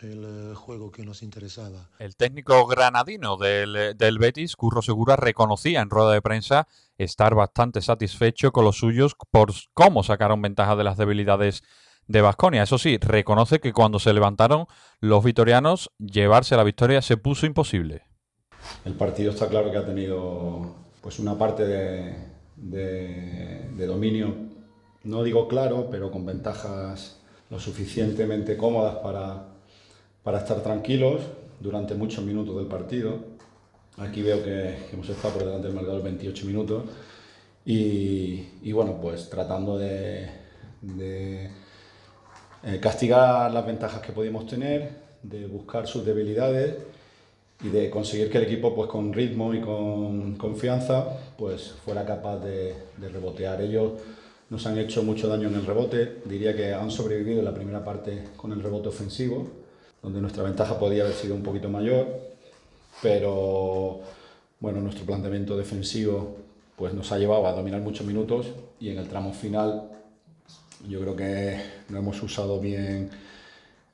el 0.01 0.51
eh, 0.51 0.55
juego 0.55 0.91
que 0.91 1.03
nos 1.03 1.23
interesaba. 1.23 1.89
El 1.99 2.15
técnico 2.15 2.65
granadino 2.67 3.37
del, 3.37 3.95
del, 3.97 4.19
Betis, 4.19 4.55
Curro 4.55 4.81
Segura, 4.81 5.15
reconocía 5.15 5.81
en 5.81 5.89
rueda 5.89 6.11
de 6.11 6.21
prensa 6.21 6.67
estar 6.97 7.35
bastante 7.35 7.81
satisfecho 7.81 8.51
con 8.51 8.65
los 8.65 8.77
suyos 8.77 9.15
por 9.31 9.51
cómo 9.73 10.03
sacaron 10.03 10.41
ventaja 10.41 10.75
de 10.75 10.83
las 10.83 10.97
debilidades 10.97 11.63
de 12.07 12.21
Vasconia. 12.21 12.63
Eso 12.63 12.77
sí, 12.77 12.97
reconoce 12.97 13.59
que 13.59 13.73
cuando 13.73 13.99
se 13.99 14.13
levantaron 14.13 14.67
los 14.99 15.23
vitorianos, 15.23 15.91
llevarse 15.99 16.55
la 16.55 16.63
victoria 16.63 17.01
se 17.01 17.17
puso 17.17 17.45
imposible. 17.45 18.03
El 18.83 18.93
partido 18.93 19.31
está 19.31 19.47
claro 19.47 19.71
que 19.71 19.77
ha 19.77 19.85
tenido 19.85 20.75
pues 21.01 21.19
una 21.19 21.37
parte 21.37 21.65
de, 21.65 22.15
de, 22.55 23.69
de 23.71 23.85
dominio, 23.85 24.35
no 25.03 25.23
digo 25.23 25.47
claro, 25.47 25.87
pero 25.91 26.11
con 26.11 26.25
ventajas 26.25 27.19
lo 27.51 27.59
suficientemente 27.59 28.57
cómodas 28.57 28.95
para 28.95 29.54
para 30.25 30.39
estar 30.39 30.61
tranquilos 30.63 31.21
durante 31.59 31.93
muchos 31.93 32.25
minutos 32.25 32.55
del 32.57 32.65
partido. 32.65 33.19
Aquí 33.97 34.23
veo 34.23 34.43
que, 34.43 34.75
hemos 34.91 35.07
estado 35.07 35.35
por 35.35 35.45
delante 35.45 35.67
del 35.67 35.75
marcador 35.75 36.01
28 36.01 36.47
minutos 36.47 36.83
y, 37.63 38.71
bueno, 38.73 38.97
pues 38.99 39.29
tratando 39.29 39.77
de, 39.77 40.27
eh, 40.97 41.49
castigar 42.81 43.51
las 43.51 43.65
ventajas 43.67 44.01
que 44.01 44.11
podíamos 44.13 44.47
tener, 44.47 44.89
de 45.21 45.45
buscar 45.45 45.85
sus 45.85 46.03
debilidades 46.03 46.75
y 47.63 47.69
de 47.69 47.91
conseguir 47.91 48.31
que 48.31 48.39
el 48.39 48.45
equipo 48.45 48.73
pues 48.73 48.89
con 48.89 49.13
ritmo 49.13 49.53
y 49.53 49.61
con 49.61 50.35
confianza 50.37 51.05
pues 51.37 51.71
fuera 51.85 52.03
capaz 52.03 52.37
de, 52.37 52.73
de 52.97 53.09
rebotear. 53.09 53.61
Ellos 53.61 53.91
nos 54.49 54.65
han 54.65 54.79
hecho 54.79 55.03
mucho 55.03 55.27
daño 55.27 55.49
en 55.49 55.55
el 55.55 55.65
rebote, 55.67 56.17
diría 56.25 56.55
que 56.55 56.73
han 56.73 56.89
sobrevivido 56.89 57.43
la 57.43 57.53
primera 57.53 57.83
parte 57.85 58.23
con 58.35 58.51
el 58.51 58.63
rebote 58.63 58.89
ofensivo, 58.89 59.64
donde 60.05 60.21
nuestra 60.21 60.43
ventaja 60.43 60.77
podía 60.77 61.01
haber 61.01 61.15
sido 61.15 61.33
un 61.33 61.41
poquito 61.41 61.67
mayor, 61.67 62.05
pero 63.01 64.01
bueno, 64.59 64.79
nuestro 64.79 65.03
planteamiento 65.03 65.57
defensivo 65.57 66.37
pues 66.75 66.93
nos 66.93 67.11
ha 67.11 67.17
llevado 67.17 67.47
a 67.47 67.53
dominar 67.53 67.81
muchos 67.81 68.05
minutos 68.05 68.45
y 68.79 68.89
en 68.89 68.99
el 68.99 69.07
tramo 69.07 69.33
final 69.33 69.89
yo 70.87 70.99
creo 71.01 71.15
que 71.15 71.59
no 71.89 71.97
hemos 71.97 72.21
usado 72.21 72.59
bien 72.59 73.09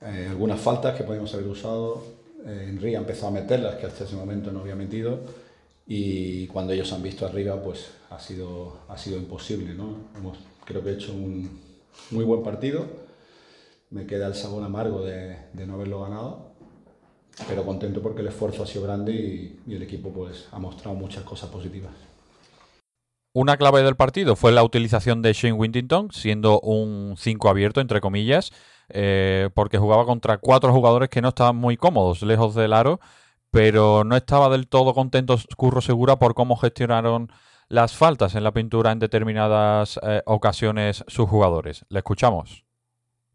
eh, 0.02 0.28
algunas 0.30 0.60
faltas 0.60 0.98
que 0.98 1.06
podíamos 1.06 1.34
haber 1.34 1.48
usado. 1.48 2.04
Eh, 2.46 2.66
Henry 2.68 2.96
ha 2.96 3.00
empezado 3.00 3.28
a 3.30 3.32
meterlas 3.32 3.76
que 3.76 3.86
hasta 3.86 4.04
ese 4.04 4.18
momento 4.18 4.52
no 4.52 4.60
había 4.60 4.76
metido 4.76 5.22
y 5.88 6.46
cuando 6.48 6.74
ellos 6.74 6.92
han 6.92 7.04
visto 7.04 7.26
arriba 7.26 7.64
pues 7.64 7.86
ha 8.10 8.20
sido, 8.20 8.80
ha 8.90 8.98
sido 8.98 9.18
imposible. 9.18 9.74
¿no? 9.76 9.96
Hemos, 10.18 10.40
creo 10.66 10.84
que 10.84 10.90
he 10.90 10.94
hecho 10.94 11.14
un 11.14 11.50
muy 12.10 12.26
buen 12.26 12.44
partido 12.44 12.86
me 13.92 14.06
queda 14.08 14.28
el 14.28 14.36
sabor 14.36 14.64
amargo 14.64 15.04
de, 15.04 15.38
no 15.68 15.76
haberlo 15.76 16.02
ganado, 16.02 16.54
pero 17.48 17.66
contento 17.66 18.02
porque 18.02 18.22
el 18.22 18.28
esfuerzo 18.28 18.64
ha 18.64 18.68
sido 18.68 18.86
grande 18.86 19.60
y, 19.68 19.74
el 19.74 19.84
equipo 19.84 20.12
pues, 20.12 20.48
ha 20.52 20.60
mostrado 20.60 20.96
muchas 20.96 21.24
cosas 21.24 21.50
positivas. 21.50 21.92
Una 23.34 23.56
clave 23.56 23.84
del 23.84 23.96
partido 23.96 24.36
fue 24.36 24.52
la 24.52 24.64
utilización 24.64 25.22
de 25.22 25.32
Shane 25.34 25.54
Wintington, 25.54 26.12
siendo 26.12 26.60
un 26.60 27.16
5 27.18 27.50
abierto, 27.50 27.80
entre 27.80 28.02
comillas, 28.02 28.52
eh, 28.90 29.50
porque 29.54 29.78
jugaba 29.78 30.06
contra 30.06 30.38
cuatro 30.38 30.74
jugadores 30.74 31.10
que 31.10 31.22
no 31.22 31.30
estaban 31.30 31.56
muy 31.56 31.78
cómodos, 31.78 32.24
lejos 32.24 32.56
del 32.56 32.74
aro, 32.74 33.00
pero 33.50 34.04
no 34.04 34.18
estaba 34.18 34.50
del 34.50 34.68
todo 34.68 34.94
contento 34.94 35.38
Curro 35.56 35.82
Segura 35.82 36.18
por 36.18 36.34
cómo 36.34 36.58
gestionaron 36.58 37.32
las 37.70 37.96
faltas 37.96 38.36
en 38.36 38.44
la 38.44 38.52
pintura 38.52 38.92
en 38.92 39.00
determinadas 39.00 39.98
eh, 40.04 40.22
ocasiones 40.26 41.06
sus 41.08 41.30
jugadores. 41.30 41.86
Le 41.88 42.00
escuchamos. 42.00 42.66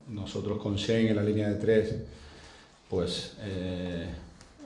Nosotros 0.08 0.58
con 0.58 0.76
Shane 0.76 1.10
en 1.10 1.16
la 1.16 1.22
línea 1.22 1.48
de 1.48 1.56
tres, 1.56 1.96
pues 2.88 3.36
eh, 3.40 4.06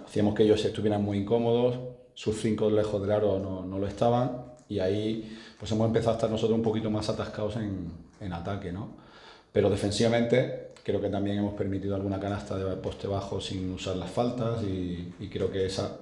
hacíamos 0.06 0.34
que 0.34 0.42
ellos 0.42 0.64
estuvieran 0.64 1.02
muy 1.02 1.18
incómodos, 1.18 1.78
sus 2.14 2.40
cinco 2.40 2.70
lejos 2.70 3.00
del 3.00 3.12
aro 3.12 3.38
no, 3.38 3.64
no, 3.64 3.78
lo 3.78 3.86
estaban 3.86 4.44
y 4.68 4.78
ahí 4.80 5.38
pues 5.58 5.72
hemos 5.72 5.86
empezado 5.86 6.12
a 6.12 6.14
estar 6.16 6.30
nosotros 6.30 6.58
un 6.58 6.62
poquito 6.62 6.90
más 6.90 7.08
atascados 7.08 7.56
en, 7.56 7.90
en 8.20 8.32
ataque, 8.32 8.72
¿no? 8.72 8.90
Pero 9.52 9.70
defensivamente 9.70 10.72
creo 10.84 11.00
que 11.00 11.08
también 11.08 11.38
hemos 11.38 11.54
permitido 11.54 11.94
alguna 11.94 12.20
canasta 12.20 12.56
de 12.56 12.76
poste 12.76 13.06
bajo 13.06 13.40
sin 13.40 13.72
usar 13.72 13.96
las 13.96 14.10
faltas 14.10 14.62
y, 14.62 15.14
y 15.18 15.28
creo 15.28 15.50
que 15.50 15.64
esa 15.64 15.96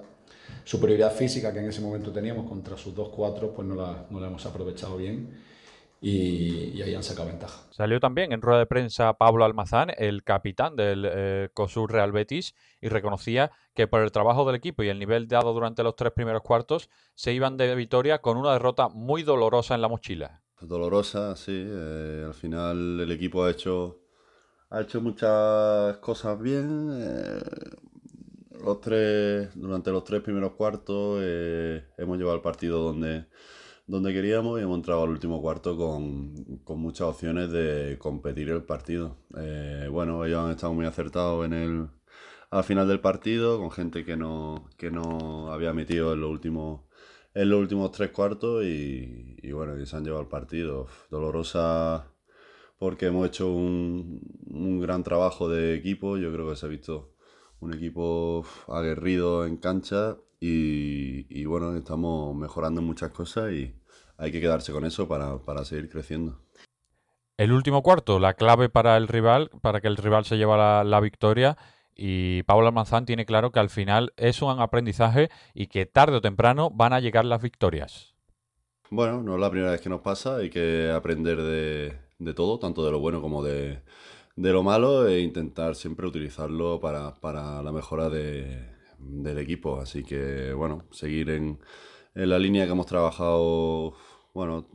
superioridad 0.64 1.12
física 1.12 1.52
que 1.52 1.60
en 1.60 1.68
ese 1.68 1.80
momento 1.80 2.10
teníamos 2.10 2.48
contra 2.48 2.76
sus 2.76 2.94
dos 2.94 3.10
cuatro 3.10 3.52
pues 3.54 3.66
no 3.66 3.74
la, 3.74 4.06
no 4.10 4.20
la 4.20 4.26
hemos 4.26 4.44
aprovechado 4.46 4.96
bien 4.96 5.38
y, 6.00 6.80
ahí 6.82 6.94
han 6.94 7.02
sacado 7.02 7.28
ventaja. 7.28 7.62
Salió 7.70 7.98
también 7.98 8.32
en 8.32 8.40
rueda 8.40 8.60
de 8.60 8.66
prensa 8.66 9.14
Pablo 9.14 9.44
Almazán, 9.44 9.90
el 9.96 10.22
capitán 10.22 10.76
del 10.76 11.04
eh, 11.10 11.48
COSUR 11.54 11.92
Real 11.92 12.12
Betis, 12.12 12.54
y 12.80 12.88
reconocía 12.88 13.50
que 13.74 13.86
por 13.88 14.02
el 14.02 14.12
trabajo 14.12 14.44
del 14.44 14.56
equipo 14.56 14.82
y 14.82 14.88
el 14.88 14.98
nivel 14.98 15.26
dado 15.26 15.52
durante 15.52 15.82
los 15.82 15.96
tres 15.96 16.12
primeros 16.12 16.42
cuartos, 16.42 16.88
se 17.14 17.32
iban 17.32 17.56
de 17.56 17.74
victoria 17.74 18.18
con 18.18 18.36
una 18.36 18.52
derrota 18.52 18.88
muy 18.88 19.22
dolorosa 19.22 19.74
en 19.74 19.82
la 19.82 19.88
mochila. 19.88 20.42
Dolorosa, 20.60 21.36
sí. 21.36 21.52
Eh, 21.54 22.24
al 22.26 22.34
final 22.34 23.00
el 23.00 23.12
equipo 23.12 23.44
ha 23.44 23.50
hecho, 23.50 24.00
ha 24.70 24.82
hecho 24.82 25.00
muchas 25.00 25.98
cosas 25.98 26.40
bien. 26.40 26.90
Eh, 26.92 27.40
los 28.62 28.80
tres, 28.80 29.50
durante 29.54 29.90
los 29.90 30.04
tres 30.04 30.20
primeros 30.20 30.52
cuartos 30.52 31.22
hemos 31.22 32.18
llevado 32.18 32.34
el 32.34 32.42
partido 32.42 32.82
donde 32.82 33.26
donde 33.88 34.12
queríamos 34.12 34.60
y 34.60 34.62
hemos 34.62 34.76
entrado 34.76 35.02
al 35.02 35.10
último 35.10 35.40
cuarto 35.40 35.76
con, 35.76 36.34
muchas 36.78 37.08
opciones 37.08 37.50
de 37.50 37.96
competir 37.98 38.50
el 38.50 38.62
partido. 38.62 39.16
Eh, 39.36 39.88
bueno, 39.90 40.24
ellos 40.24 40.44
han 40.44 40.50
estado 40.52 40.74
muy 40.74 40.84
acertados 40.86 41.46
en 41.46 41.54
el, 41.54 41.88
al 42.50 42.64
final 42.64 42.86
del 42.86 43.00
partido, 43.00 43.58
con 43.58 43.70
gente 43.70 44.04
que 44.04 44.16
no, 44.16 44.68
que 44.76 44.90
no 44.90 45.50
había 45.50 45.72
metido 45.72 46.12
en 46.12 46.20
los 46.20 46.30
últimos, 46.30 46.82
en 47.34 47.48
los 47.48 47.60
últimos 47.60 47.90
tres 47.92 48.10
cuartos 48.10 48.64
y, 48.64 49.50
bueno, 49.52 49.78
y 49.80 49.86
se 49.86 49.96
han 49.96 50.04
llevado 50.04 50.22
el 50.22 50.28
partido. 50.28 50.86
Dolorosa 51.10 52.12
porque 52.78 53.06
hemos 53.06 53.26
hecho 53.26 53.50
un, 53.50 54.20
un 54.50 54.80
gran 54.80 55.02
trabajo 55.02 55.48
de 55.48 55.74
equipo, 55.74 56.18
yo 56.18 56.32
creo 56.32 56.48
que 56.50 56.56
se 56.56 56.66
ha 56.66 56.68
visto 56.68 57.14
un 57.60 57.74
equipo 57.74 58.44
aguerrido 58.68 59.46
en 59.46 59.56
cancha 59.56 60.18
y, 60.40 61.26
y, 61.28 61.44
bueno, 61.44 61.76
estamos 61.76 62.34
mejorando 62.34 62.82
muchas 62.82 63.10
cosas 63.10 63.52
y 63.52 63.74
hay 64.16 64.32
que 64.32 64.40
quedarse 64.40 64.72
con 64.72 64.84
eso 64.84 65.08
para, 65.08 65.38
para, 65.38 65.64
seguir 65.64 65.88
creciendo. 65.88 66.40
El 67.36 67.52
último 67.52 67.82
cuarto, 67.82 68.18
la 68.18 68.34
clave 68.34 68.68
para 68.68 68.96
el 68.96 69.08
rival, 69.08 69.50
para 69.62 69.80
que 69.80 69.88
el 69.88 69.96
rival 69.96 70.24
se 70.24 70.36
lleve 70.36 70.56
la, 70.56 70.84
la 70.84 71.00
victoria. 71.00 71.56
Y 71.94 72.44
Pablo 72.44 72.68
Almanzán 72.68 73.06
tiene 73.06 73.26
claro 73.26 73.50
que 73.50 73.58
al 73.58 73.70
final 73.70 74.12
es 74.16 74.40
un 74.40 74.60
aprendizaje 74.60 75.30
y 75.52 75.66
que 75.66 75.86
tarde 75.86 76.16
o 76.16 76.20
temprano 76.20 76.70
van 76.70 76.92
a 76.92 77.00
llegar 77.00 77.24
las 77.24 77.42
victorias. 77.42 78.14
Bueno, 78.90 79.22
no 79.22 79.34
es 79.34 79.40
la 79.40 79.50
primera 79.50 79.72
vez 79.72 79.80
que 79.80 79.90
nos 79.90 80.00
pasa, 80.00 80.36
hay 80.36 80.48
que 80.48 80.90
aprender 80.90 81.42
de, 81.42 81.98
de 82.18 82.34
todo, 82.34 82.58
tanto 82.58 82.84
de 82.84 82.90
lo 82.90 83.00
bueno 83.00 83.20
como 83.20 83.42
de, 83.42 83.82
de, 84.36 84.52
lo 84.52 84.62
malo, 84.62 85.06
e 85.06 85.20
intentar 85.20 85.74
siempre 85.74 86.06
utilizarlo 86.06 86.80
para, 86.80 87.14
para 87.16 87.62
la 87.62 87.70
mejora 87.70 88.08
de, 88.08 88.77
del 88.98 89.38
equipo. 89.38 89.80
Así 89.80 90.02
que, 90.04 90.52
bueno, 90.52 90.84
seguir 90.90 91.30
en, 91.30 91.58
en, 92.14 92.28
la 92.28 92.38
línea 92.38 92.66
que 92.66 92.72
hemos 92.72 92.86
trabajado, 92.86 93.94
bueno, 94.34 94.68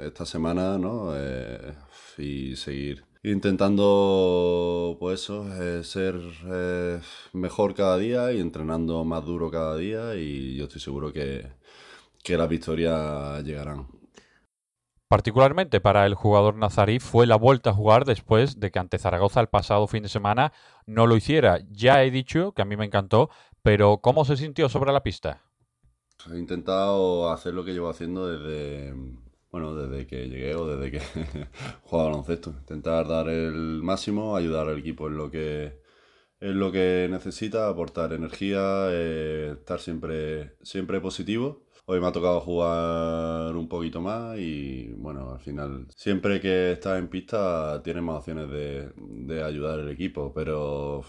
esta 0.00 0.26
semana, 0.26 0.78
¿no? 0.78 1.12
Eh, 1.16 1.74
y 2.18 2.56
seguir 2.56 3.04
intentando, 3.22 4.96
pues 4.98 5.22
eso, 5.22 5.46
eh, 5.62 5.84
ser 5.84 6.20
eh, 6.46 7.00
mejor 7.32 7.74
cada 7.74 7.98
día 7.98 8.32
y 8.32 8.40
entrenando 8.40 9.04
más 9.04 9.24
duro 9.24 9.50
cada 9.50 9.76
día. 9.76 10.16
Y 10.16 10.56
yo 10.56 10.64
estoy 10.64 10.80
seguro 10.80 11.12
que, 11.12 11.46
que 12.22 12.36
las 12.36 12.48
victorias 12.48 13.44
llegarán. 13.44 13.99
Particularmente 15.10 15.80
para 15.80 16.06
el 16.06 16.14
jugador 16.14 16.54
nazarí 16.54 17.00
fue 17.00 17.26
la 17.26 17.34
vuelta 17.34 17.70
a 17.70 17.72
jugar 17.72 18.04
después 18.04 18.60
de 18.60 18.70
que 18.70 18.78
ante 18.78 18.96
Zaragoza 18.96 19.40
el 19.40 19.48
pasado 19.48 19.88
fin 19.88 20.04
de 20.04 20.08
semana 20.08 20.52
no 20.86 21.08
lo 21.08 21.16
hiciera. 21.16 21.58
Ya 21.68 22.04
he 22.04 22.12
dicho 22.12 22.52
que 22.52 22.62
a 22.62 22.64
mí 22.64 22.76
me 22.76 22.84
encantó, 22.84 23.28
pero 23.60 23.98
¿cómo 23.98 24.24
se 24.24 24.36
sintió 24.36 24.68
sobre 24.68 24.92
la 24.92 25.02
pista? 25.02 25.42
He 26.32 26.38
intentado 26.38 27.32
hacer 27.32 27.54
lo 27.54 27.64
que 27.64 27.72
llevo 27.72 27.88
haciendo 27.88 28.28
desde, 28.28 28.94
bueno, 29.50 29.74
desde 29.74 30.06
que 30.06 30.28
llegué 30.28 30.54
o 30.54 30.68
desde 30.68 30.92
que 30.92 31.00
jugaba 31.82 32.10
baloncesto. 32.10 32.50
Intentar 32.50 33.08
dar 33.08 33.28
el 33.28 33.82
máximo, 33.82 34.36
ayudar 34.36 34.68
al 34.68 34.78
equipo 34.78 35.08
en 35.08 35.16
lo 35.16 35.28
que, 35.28 35.80
en 36.38 36.60
lo 36.60 36.70
que 36.70 37.08
necesita, 37.10 37.68
aportar 37.68 38.12
energía, 38.12 38.86
eh, 38.90 39.56
estar 39.58 39.80
siempre, 39.80 40.54
siempre 40.62 41.00
positivo 41.00 41.64
Hoy 41.92 42.00
me 42.00 42.06
ha 42.06 42.12
tocado 42.12 42.40
jugar 42.40 43.56
un 43.56 43.66
poquito 43.66 44.00
más 44.00 44.38
y 44.38 44.92
bueno, 44.96 45.32
al 45.32 45.40
final 45.40 45.88
siempre 45.96 46.40
que 46.40 46.70
estás 46.70 47.00
en 47.00 47.08
pista 47.08 47.82
tienes 47.82 48.00
más 48.04 48.18
opciones 48.18 48.48
de, 48.48 49.42
ayudar 49.42 49.80
al 49.80 49.90
equipo, 49.90 50.32
pero 50.32 51.02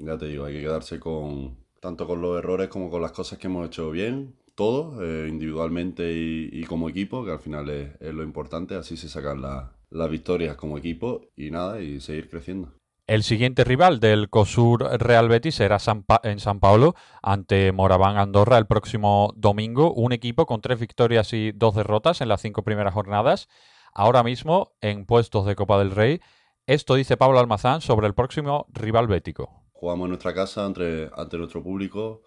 ya 0.00 0.18
te 0.18 0.26
digo, 0.26 0.44
hay 0.44 0.54
que 0.54 0.62
quedarse 0.62 0.98
con 0.98 1.56
tanto 1.78 2.08
con 2.08 2.20
los 2.20 2.36
errores 2.36 2.66
como 2.66 2.90
con 2.90 3.00
las 3.00 3.12
cosas 3.12 3.38
que 3.38 3.46
hemos 3.46 3.64
hecho 3.68 3.92
bien, 3.92 4.34
todos, 4.56 5.00
eh, 5.02 5.28
individualmente 5.30 6.12
y, 6.12 6.64
como 6.64 6.88
equipo, 6.88 7.24
que 7.24 7.30
al 7.30 7.38
final 7.38 7.70
es, 7.70 8.12
lo 8.12 8.24
importante, 8.24 8.74
así 8.74 8.96
se 8.96 9.08
sacan 9.08 9.40
las 9.40 10.10
victorias 10.10 10.56
como 10.56 10.78
equipo 10.78 11.20
y 11.36 11.52
nada, 11.52 11.80
y 11.80 12.00
seguir 12.00 12.28
creciendo. 12.28 12.72
El 13.06 13.22
siguiente 13.22 13.64
rival 13.64 14.00
del 14.00 14.30
COSUR 14.30 14.98
Real 14.98 15.28
Betis 15.28 15.56
será 15.56 15.76
en 16.22 16.40
San 16.40 16.58
Paulo 16.58 16.94
ante 17.22 17.70
Moraván 17.70 18.16
Andorra 18.16 18.56
el 18.56 18.66
próximo 18.66 19.34
domingo. 19.36 19.92
Un 19.92 20.12
equipo 20.12 20.46
con 20.46 20.62
tres 20.62 20.80
victorias 20.80 21.34
y 21.34 21.52
dos 21.52 21.74
derrotas 21.74 22.22
en 22.22 22.28
las 22.28 22.40
cinco 22.40 22.62
primeras 22.62 22.94
jornadas. 22.94 23.50
Ahora 23.92 24.22
mismo 24.22 24.72
en 24.80 25.04
puestos 25.04 25.44
de 25.44 25.54
Copa 25.54 25.78
del 25.78 25.90
Rey. 25.90 26.22
Esto 26.66 26.94
dice 26.94 27.18
Pablo 27.18 27.40
Almazán 27.40 27.82
sobre 27.82 28.06
el 28.06 28.14
próximo 28.14 28.66
rival 28.72 29.06
bético. 29.06 29.50
Jugamos 29.74 30.06
en 30.06 30.08
nuestra 30.08 30.32
casa 30.32 30.64
ante, 30.64 31.10
nuestro 31.36 31.62
público. 31.62 32.22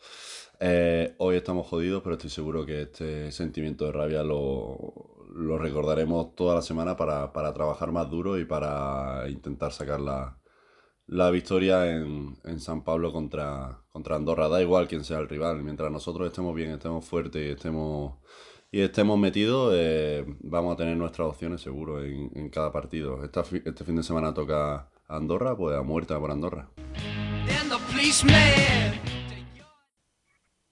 Eh, 0.59 1.15
hoy 1.17 1.37
estamos 1.37 1.65
jodidos, 1.65 2.03
pero 2.03 2.17
estoy 2.17 2.29
seguro 2.29 2.67
que 2.67 2.83
este 2.83 3.31
sentimiento 3.31 3.85
de 3.85 3.93
rabia 3.93 4.21
lo, 4.21 5.25
lo 5.33 5.57
recordaremos 5.57 6.35
toda 6.35 6.53
la 6.53 6.61
semana 6.61 6.95
para, 6.95 7.33
para 7.33 7.51
trabajar 7.51 7.91
más 7.91 8.11
duro 8.11 8.37
y 8.37 8.45
para 8.45 9.27
intentar 9.27 9.71
sacar 9.71 9.99
la, 9.99 10.37
la 11.07 11.31
victoria 11.31 11.89
en, 11.89 12.37
en, 12.43 12.59
San 12.59 12.83
Pablo 12.83 13.11
contra, 13.11 13.79
contra 13.89 14.15
Andorra. 14.15 14.49
Da 14.49 14.61
igual 14.61 14.87
quién 14.87 15.03
sea 15.03 15.19
el 15.19 15.29
rival, 15.29 15.63
mientras 15.63 15.91
nosotros 15.91 16.27
estemos 16.27 16.53
bien, 16.53 16.71
estemos 16.71 17.05
fuertes 17.05 17.45
y 17.45 17.51
estemos, 17.51 18.15
y 18.71 18.81
estemos 18.81 19.17
metidos, 19.17 19.73
eh, 19.75 20.25
vamos 20.41 20.73
a 20.73 20.77
tener 20.77 20.97
nuestras 20.97 21.29
opciones 21.29 21.61
seguro 21.61 22.03
en, 22.03 22.31
en 22.35 22.49
cada 22.49 22.71
partido. 22.71 23.23
este 23.23 23.83
fin 23.83 23.95
de 23.95 24.03
semana 24.03 24.33
toca 24.33 24.89
Andorra, 25.07 25.55
pues 25.55 25.77
a 25.77 25.81
muerte 25.81 26.13
por 26.15 26.31
Andorra. 26.31 26.69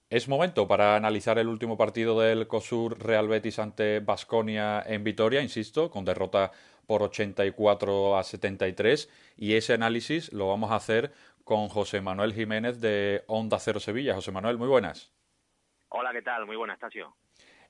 Es 0.08 0.28
momento 0.28 0.68
para 0.68 0.94
analizar 0.94 1.36
el 1.38 1.48
último 1.48 1.76
partido 1.76 2.20
del 2.20 2.46
COSUR 2.46 2.96
Real 3.00 3.26
Betis 3.26 3.58
ante 3.58 3.98
Basconia 3.98 4.80
en 4.86 5.02
Vitoria, 5.02 5.42
insisto, 5.42 5.90
con 5.90 6.04
derrota 6.04 6.52
por 6.86 7.02
84 7.02 8.16
a 8.16 8.22
73 8.22 9.10
y 9.36 9.54
ese 9.54 9.74
análisis 9.74 10.32
lo 10.32 10.48
vamos 10.48 10.70
a 10.70 10.76
hacer 10.76 11.12
con 11.44 11.68
José 11.68 12.00
Manuel 12.00 12.32
Jiménez 12.32 12.80
de 12.80 13.24
Onda 13.26 13.58
Cero 13.58 13.80
Sevilla. 13.80 14.14
José 14.14 14.32
Manuel, 14.32 14.58
muy 14.58 14.68
buenas. 14.68 15.12
Hola, 15.88 16.12
¿qué 16.12 16.22
tal? 16.22 16.46
Muy 16.46 16.56
buenas, 16.56 16.78
Tasio. 16.78 17.16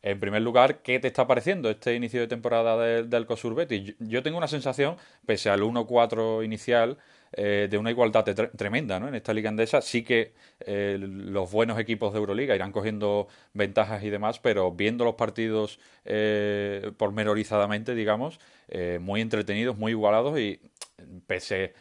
En 0.03 0.21
primer 0.21 0.43
lugar, 0.43 0.83
¿qué 0.83 0.99
te 1.01 1.09
está 1.09 1.27
pareciendo 1.27 1.69
este 1.69 1.95
inicio 1.95 2.21
de 2.21 2.29
temporada 2.29 2.77
del, 2.79 3.11
del 3.11 3.27
COSUR 3.27 3.55
Betis? 3.55 3.97
Yo 3.99 4.23
tengo 4.23 4.39
una 4.39 4.47
sensación, 4.47 4.97
pese 5.27 5.51
al 5.51 5.63
1-4 5.63 6.45
inicial, 6.45 6.99
eh, 7.39 7.69
de 7.71 7.77
una 7.77 7.91
igualdad 7.91 8.25
tremenda 8.57 8.99
¿no? 8.99 9.09
en 9.09 9.15
esta 9.15 9.35
liga 9.35 9.51
andesa. 9.51 9.83
Sí 9.83 10.03
que 10.03 10.33
eh, 10.61 10.97
los 10.99 11.53
buenos 11.53 11.79
equipos 11.79 12.15
de 12.15 12.19
Euroliga 12.19 12.55
irán 12.55 12.73
cogiendo 12.73 13.29
ventajas 13.53 14.03
y 14.05 14.09
demás, 14.09 14.39
pero 14.39 14.73
viendo 14.73 15.05
los 15.05 15.17
partidos 15.17 15.79
eh, 16.07 16.93
pormenorizadamente, 16.97 17.95
digamos, 17.95 18.41
muy 19.01 19.21
entretenidos, 19.21 19.77
muy 19.77 19.93
igualados 19.93 20.39
y 20.41 20.61
pese 21.27 21.75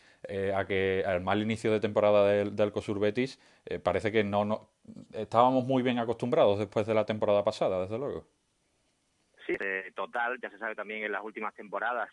a 0.55 0.65
que 0.65 1.03
al 1.05 1.21
mal 1.21 1.41
inicio 1.41 1.71
de 1.71 1.79
temporada 1.79 2.27
del, 2.27 2.55
del 2.55 2.71
COSUR 2.71 2.99
Betis, 2.99 3.39
parece 3.81 4.11
que 4.11 4.23
no, 4.23 4.45
no 4.45 4.69
estábamos 5.13 5.65
muy 5.65 5.81
bien 5.81 5.97
acostumbrados 5.97 6.59
después 6.59 6.85
de 6.85 6.93
la 6.93 7.05
temporada 7.05 7.43
pasada, 7.43 7.81
desde 7.81 7.97
luego. 7.97 8.27
Sí, 9.47 9.55
total, 9.95 10.37
ya 10.41 10.49
se 10.51 10.59
sabe 10.59 10.75
también 10.75 11.03
en 11.03 11.11
las 11.11 11.23
últimas 11.23 11.55
temporadas, 11.55 12.09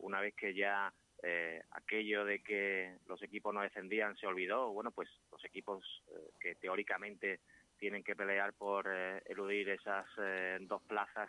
una 0.00 0.20
vez 0.20 0.34
que 0.34 0.52
ya 0.52 0.92
eh, 1.22 1.62
aquello 1.72 2.24
de 2.24 2.42
que 2.42 2.96
los 3.06 3.22
equipos 3.22 3.52
no 3.52 3.60
descendían 3.60 4.16
se 4.16 4.26
olvidó. 4.26 4.72
Bueno, 4.72 4.90
pues 4.90 5.08
los 5.30 5.44
equipos 5.44 5.84
eh, 6.08 6.30
que 6.40 6.54
teóricamente 6.54 7.40
tienen 7.78 8.02
que 8.02 8.16
pelear 8.16 8.52
por 8.54 8.86
eh, 8.90 9.22
eludir 9.26 9.68
esas 9.70 10.06
dos 10.62 10.82
plazas 10.82 11.28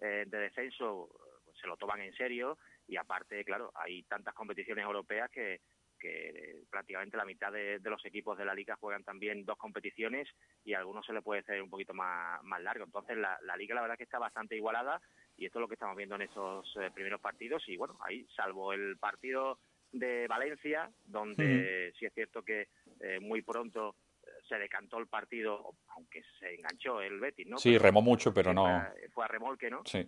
de 0.00 0.24
descenso 0.24 1.10
pues 1.44 1.58
se 1.60 1.66
lo 1.66 1.76
toman 1.76 2.00
en 2.00 2.14
serio 2.14 2.56
y 2.88 2.96
aparte, 2.96 3.44
claro, 3.44 3.70
hay 3.74 4.02
tantas 4.04 4.32
competiciones 4.32 4.82
europeas 4.82 5.30
que, 5.30 5.60
que 6.00 6.62
prácticamente 6.70 7.16
la 7.16 7.24
mitad 7.24 7.52
de, 7.52 7.78
los 7.84 8.04
equipos 8.04 8.36
de 8.36 8.44
la 8.44 8.54
liga 8.54 8.76
juegan 8.76 9.04
también 9.04 9.44
dos 9.44 9.58
competiciones 9.58 10.28
y 10.64 10.72
a 10.72 10.78
algunos 10.78 11.06
se 11.06 11.12
le 11.12 11.22
puede 11.22 11.40
hacer 11.42 11.62
un 11.62 11.70
poquito 11.70 11.94
más, 11.94 12.42
más 12.42 12.60
largo. 12.62 12.84
Entonces 12.84 13.16
la, 13.16 13.38
la 13.42 13.56
liga 13.56 13.74
la 13.74 13.82
verdad 13.82 13.96
que 13.96 14.04
está 14.04 14.18
bastante 14.18 14.56
igualada 14.56 15.00
y 15.36 15.46
esto 15.46 15.58
es 15.58 15.60
lo 15.60 15.68
que 15.68 15.74
estamos 15.74 15.96
viendo 15.96 16.16
en 16.16 16.22
esos 16.22 16.66
eh, 16.76 16.90
primeros 16.92 17.20
partidos 17.20 17.62
y 17.68 17.76
bueno, 17.76 17.96
ahí 18.04 18.26
salvo 18.36 18.72
el 18.72 18.98
partido 18.98 19.58
de 19.92 20.26
Valencia, 20.28 20.90
donde 21.06 21.92
sí 21.98 22.06
es 22.06 22.14
cierto 22.14 22.42
que 22.42 22.68
eh, 23.00 23.18
muy 23.20 23.42
pronto 23.42 23.96
eh, 24.22 24.28
se 24.48 24.56
decantó 24.56 24.98
el 24.98 25.08
partido, 25.08 25.74
aunque 25.96 26.22
se 26.38 26.54
enganchó 26.54 27.00
el 27.00 27.18
Betis, 27.18 27.46
¿no? 27.46 27.58
Sí, 27.58 27.76
remó 27.78 28.02
mucho, 28.02 28.32
pero 28.32 28.52
no. 28.52 28.66
Fue 29.12 29.24
a, 29.24 29.28
remolque, 29.28 29.70
¿no? 29.70 29.82
Sí. 29.84 30.06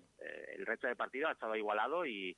el 0.55 0.67
resto 0.67 0.87
del 0.87 0.97
partido 0.97 1.29
ha 1.29 1.33
estado 1.33 1.57
igualado 1.57 2.07
y, 2.07 2.37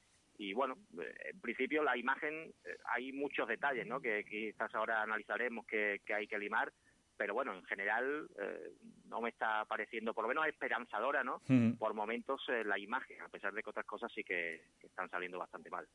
y 0.49 0.53
bueno, 0.53 0.77
en 1.25 1.41
principio 1.41 1.83
la 1.83 1.97
imagen, 1.97 2.53
hay 2.93 3.13
muchos 3.13 3.49
detalles, 3.49 3.87
¿no? 3.87 4.01
Que 4.01 4.25
quizás 4.25 4.75
ahora 4.75 5.03
analizaremos 5.03 5.67
que, 5.67 6.01
que 6.05 6.15
hay 6.15 6.27
que 6.27 6.39
limar, 6.39 6.73
pero 7.17 7.35
bueno, 7.35 7.55
en 7.55 7.65
general 7.65 8.29
eh, 8.39 8.73
no 9.07 9.21
me 9.21 9.29
está 9.31 9.65
pareciendo, 9.67 10.15
por 10.15 10.25
lo 10.25 10.29
menos 10.29 10.47
esperanzadora, 10.47 11.23
¿no? 11.23 11.41
Por 11.79 11.95
momentos 11.95 12.43
eh, 12.49 12.65
la 12.65 12.79
imagen, 12.79 13.21
a 13.23 13.29
pesar 13.29 13.53
de 13.53 13.63
que 13.63 13.71
otras 13.71 13.87
cosas 13.87 14.11
sí 14.15 14.25
que, 14.25 14.63
están 14.83 15.09
saliendo 15.11 15.39
bastante 15.39 15.71
mal. 15.71 15.87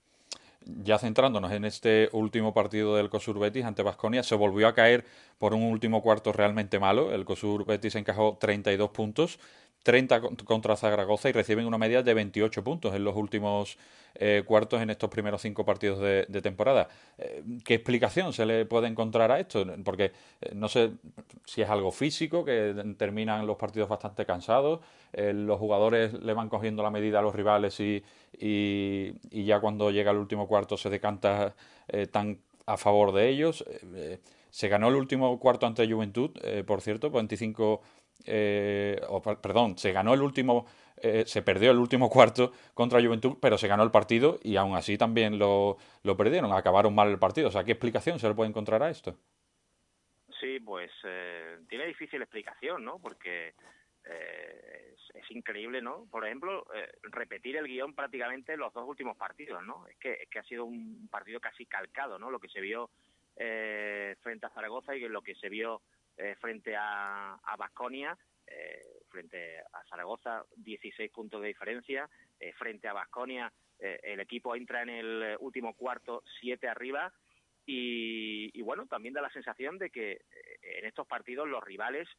Ya 0.62 0.98
centrándonos 0.98 1.52
en 1.52 1.64
este 1.66 2.10
último 2.12 2.54
partido 2.54 2.98
del 2.98 3.10
COSUR 3.10 3.40
Betis 3.40 3.64
ante 3.64 3.82
Vasconia, 3.82 4.24
se 4.24 4.36
volvió 4.36 4.68
a 4.68 4.74
caer 4.74 5.06
por 5.38 5.54
un 5.54 5.64
último 5.64 6.02
cuarto 6.02 6.34
realmente 6.34 6.80
malo. 6.80 7.14
El 7.14 7.26
COSUR 7.26 7.66
Betis 7.66 7.96
encajó 7.96 8.38
32 8.40 8.90
puntos 8.90 9.40
30 9.84 10.22
contra 10.46 10.76
Zaragoza 10.76 11.30
y 11.30 11.32
reciben 11.32 11.65
una 11.65 11.78
media 11.78 12.04
de 12.04 12.13
28 12.13 12.63
puntos 12.63 12.94
en 12.94 13.04
los 13.04 13.15
últimos 13.15 13.78
eh, 14.15 14.44
cuartos 14.46 14.82
en 14.82 14.89
estos 14.89 15.10
primeros 15.10 15.42
cinco 15.42 15.63
partidos 15.63 16.00
de, 16.00 16.42
temporada. 16.42 16.89
Eh, 17.18 17.44
¿Qué 17.63 17.76
explicación 17.76 18.34
se 18.34 18.46
le 18.46 18.65
puede 18.65 18.88
encontrar 18.88 19.32
a 19.32 19.39
esto? 19.39 19.65
Porque 19.84 20.12
eh, 20.42 20.52
no 20.54 20.68
sé 20.68 20.92
si 21.46 21.62
es 21.62 21.70
algo 21.70 21.92
físico, 21.92 22.44
que 22.44 22.76
terminan 22.98 23.46
los 23.46 23.58
partidos 23.58 23.88
bastante 23.88 24.26
cansados, 24.26 24.80
los 25.13 25.58
jugadores 25.58 26.13
le 26.13 26.34
van 26.34 26.50
cogiendo 26.50 26.84
la 26.84 26.92
medida 26.92 27.20
a 27.20 27.22
los 27.22 27.34
rivales 27.34 27.80
y, 27.80 28.04
y, 28.39 29.13
ya 29.32 29.60
cuando 29.60 29.89
llega 29.89 30.12
el 30.12 30.18
último 30.18 30.48
cuarto 30.48 30.78
se 30.78 30.89
decanta 30.89 31.56
tan 32.12 32.39
a 32.68 32.78
favor 32.78 33.12
de 33.12 33.30
ellos. 33.30 33.65
se 34.52 34.68
ganó 34.68 34.89
el 34.89 34.96
último 34.96 35.39
cuarto 35.39 35.65
ante 35.65 35.92
Juventud, 35.92 36.32
por 36.68 36.82
cierto, 36.82 37.10
25 37.10 37.82
eh, 38.26 39.00
perdón, 39.42 39.78
se 39.78 39.92
ganó 39.92 40.14
el 40.14 40.22
último, 40.22 40.66
eh, 40.98 41.24
se 41.26 41.42
perdió 41.42 41.72
el 41.72 41.78
último 41.78 42.10
cuarto 42.10 42.52
contra 42.74 43.02
Juventud, 43.02 43.38
pero 43.42 43.58
se 43.58 43.68
ganó 43.68 43.84
el 43.84 43.92
partido 43.92 44.40
y 44.44 44.56
aún 44.56 44.76
así 44.76 44.98
también 44.98 45.40
lo, 45.40 45.78
lo 46.04 46.18
perdieron, 46.18 46.52
acabaron 46.52 46.94
mal 46.94 47.10
el 47.10 47.20
partido. 47.20 47.48
O 47.48 47.52
sea, 47.52 47.64
¿qué 47.64 47.72
explicación 47.72 48.20
se 48.20 48.28
le 48.28 48.36
puede 48.36 48.50
encontrar 48.50 48.84
a 48.84 48.90
esto? 48.90 49.16
Sí, 50.40 50.60
pues 50.60 50.92
eh, 51.04 51.60
tiene 51.68 51.86
difícil 51.86 52.22
explicación, 52.22 52.84
¿no? 52.86 53.00
Porque 53.00 53.54
eh, 54.06 54.96
es, 55.14 55.32
increíble, 55.32 55.82
¿no? 55.82 56.08
Por 56.10 56.26
ejemplo, 56.26 56.66
repetir 57.04 57.58
el 57.58 57.68
guion 57.68 57.94
prácticamente 57.94 58.58
los 58.58 58.74
dos 58.74 58.88
últimos 58.88 59.16
partidos, 59.16 59.64
¿no? 59.64 59.86
Es 59.88 59.98
que, 59.98 60.14
es 60.14 60.30
que 60.30 60.40
ha 60.40 60.44
sido 60.44 60.66
un 60.66 61.08
partido 61.10 61.40
casi 61.40 61.66
calcado, 61.66 62.18
¿no? 62.18 62.32
Lo 62.32 62.40
que 62.40 62.50
se 62.50 62.62
vio 62.62 62.90
frente 63.36 64.46
a 64.46 64.50
Zaragoza 64.50 64.96
y 64.96 65.08
lo 65.08 65.22
que 65.22 65.36
se 65.36 65.50
vio 65.50 65.82
eh, 66.20 66.36
frente 66.40 66.76
a, 66.76 67.34
a 67.36 67.56
Basconia, 67.56 68.18
eh, 68.46 68.82
frente 69.10 69.60
a 69.60 69.84
Zaragoza, 69.90 70.44
16 70.56 71.12
puntos 71.12 71.42
de 71.42 71.48
diferencia, 71.48 72.10
eh, 72.40 72.54
frente 72.54 72.88
a 72.88 72.94
Basconia, 72.94 73.52
el 73.82 74.20
equipo 74.20 74.58
entra 74.58 74.82
en 74.82 74.90
el 74.90 75.38
último 75.40 75.74
cuarto 75.74 76.22
7 76.42 76.68
arriba 76.68 77.14
y, 77.66 78.62
bueno, 78.62 78.88
también 78.88 79.14
da 79.14 79.22
la 79.22 79.32
sensación 79.32 79.78
de 79.78 79.90
que 79.90 80.20
en 80.62 80.86
estos 80.86 81.08
partidos 81.08 81.48
los 81.48 81.64
rivales 81.64 82.10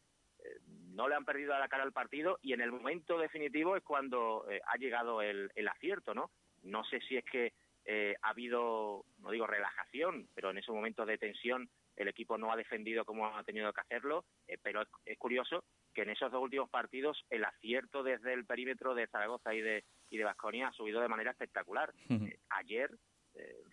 no 0.95 1.07
le 1.07 1.17
han 1.17 1.27
perdido 1.27 1.55
a 1.55 1.59
la 1.59 1.69
cara 1.69 1.83
al 1.83 1.93
partido 1.93 2.39
y 2.41 2.55
en 2.55 2.63
el 2.63 2.73
momento 2.73 3.19
definitivo 3.19 3.77
es 3.77 3.83
cuando 3.83 4.47
ha 4.65 4.77
llegado 4.79 5.21
el, 5.21 5.53
el 5.55 5.69
acierto, 5.69 6.15
¿no? 6.15 6.31
No 6.63 6.83
sé 6.85 6.99
si 7.03 7.19
es 7.19 7.27
que 7.27 7.53
eh, 7.85 8.15
ha 8.23 8.31
habido, 8.31 9.05
no 9.19 9.31
digo 9.31 9.47
relajación, 9.47 10.29
pero 10.35 10.51
en 10.51 10.59
esos 10.59 10.75
momentos 10.75 11.07
de 11.07 11.19
tensión 11.19 11.69
el 11.97 12.09
equipo 12.09 12.39
no 12.39 12.53
ha 12.53 12.57
defendido 12.57 13.05
como 13.05 13.27
ha 13.27 13.43
tenido 13.45 13.73
que 13.73 13.81
hacerlo, 13.81 14.25
eh, 14.49 14.57
pero 14.63 14.83
es, 15.05 15.19
curioso 15.19 15.65
que 15.93 16.03
en 16.03 16.11
esos 16.11 16.31
dos 16.31 16.43
últimos 16.43 16.71
partidos 16.71 17.25
el 17.31 17.45
acierto 17.45 18.03
desde 18.03 18.33
el 18.33 18.47
perímetro 18.47 18.95
de 18.95 19.07
Zaragoza 19.09 19.55
y 19.55 19.61
de 19.61 19.85
y 20.09 20.19
de 20.19 20.25
Vasconia 20.25 20.69
ha 20.69 20.73
subido 20.73 21.01
de 21.01 21.09
manera 21.09 21.31
espectacular. 21.31 21.93
Eh, 22.09 22.39
ayer 22.51 22.91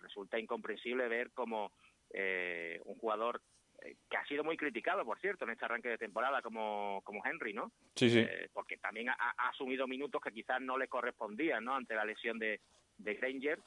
resulta 0.00 0.38
incomprensible 0.38 1.08
ver 1.08 1.32
como 1.32 1.72
un 2.10 2.94
jugador 2.98 3.42
que 4.08 4.16
ha 4.16 4.24
sido 4.26 4.44
muy 4.44 4.56
criticado, 4.56 5.04
por 5.04 5.20
cierto, 5.20 5.44
en 5.44 5.50
este 5.50 5.64
arranque 5.64 5.88
de 5.88 5.98
temporada 5.98 6.42
como, 6.42 7.00
como 7.04 7.24
Henry, 7.24 7.52
¿no? 7.52 7.72
Sí, 7.94 8.08
sí. 8.08 8.24
porque 8.52 8.76
también 8.78 9.08
ha, 9.08 9.16
ha, 9.18 9.48
asumido 9.48 9.86
minutos 9.86 10.22
que 10.22 10.32
quizás 10.32 10.60
no 10.60 10.78
le 10.78 10.88
correspondían, 10.88 11.64
¿no? 11.64 11.74
Ante 11.74 11.94
la 11.94 12.04
lesión 12.04 12.38
de, 12.38 12.60
de 12.98 13.14
Granger 13.14 13.58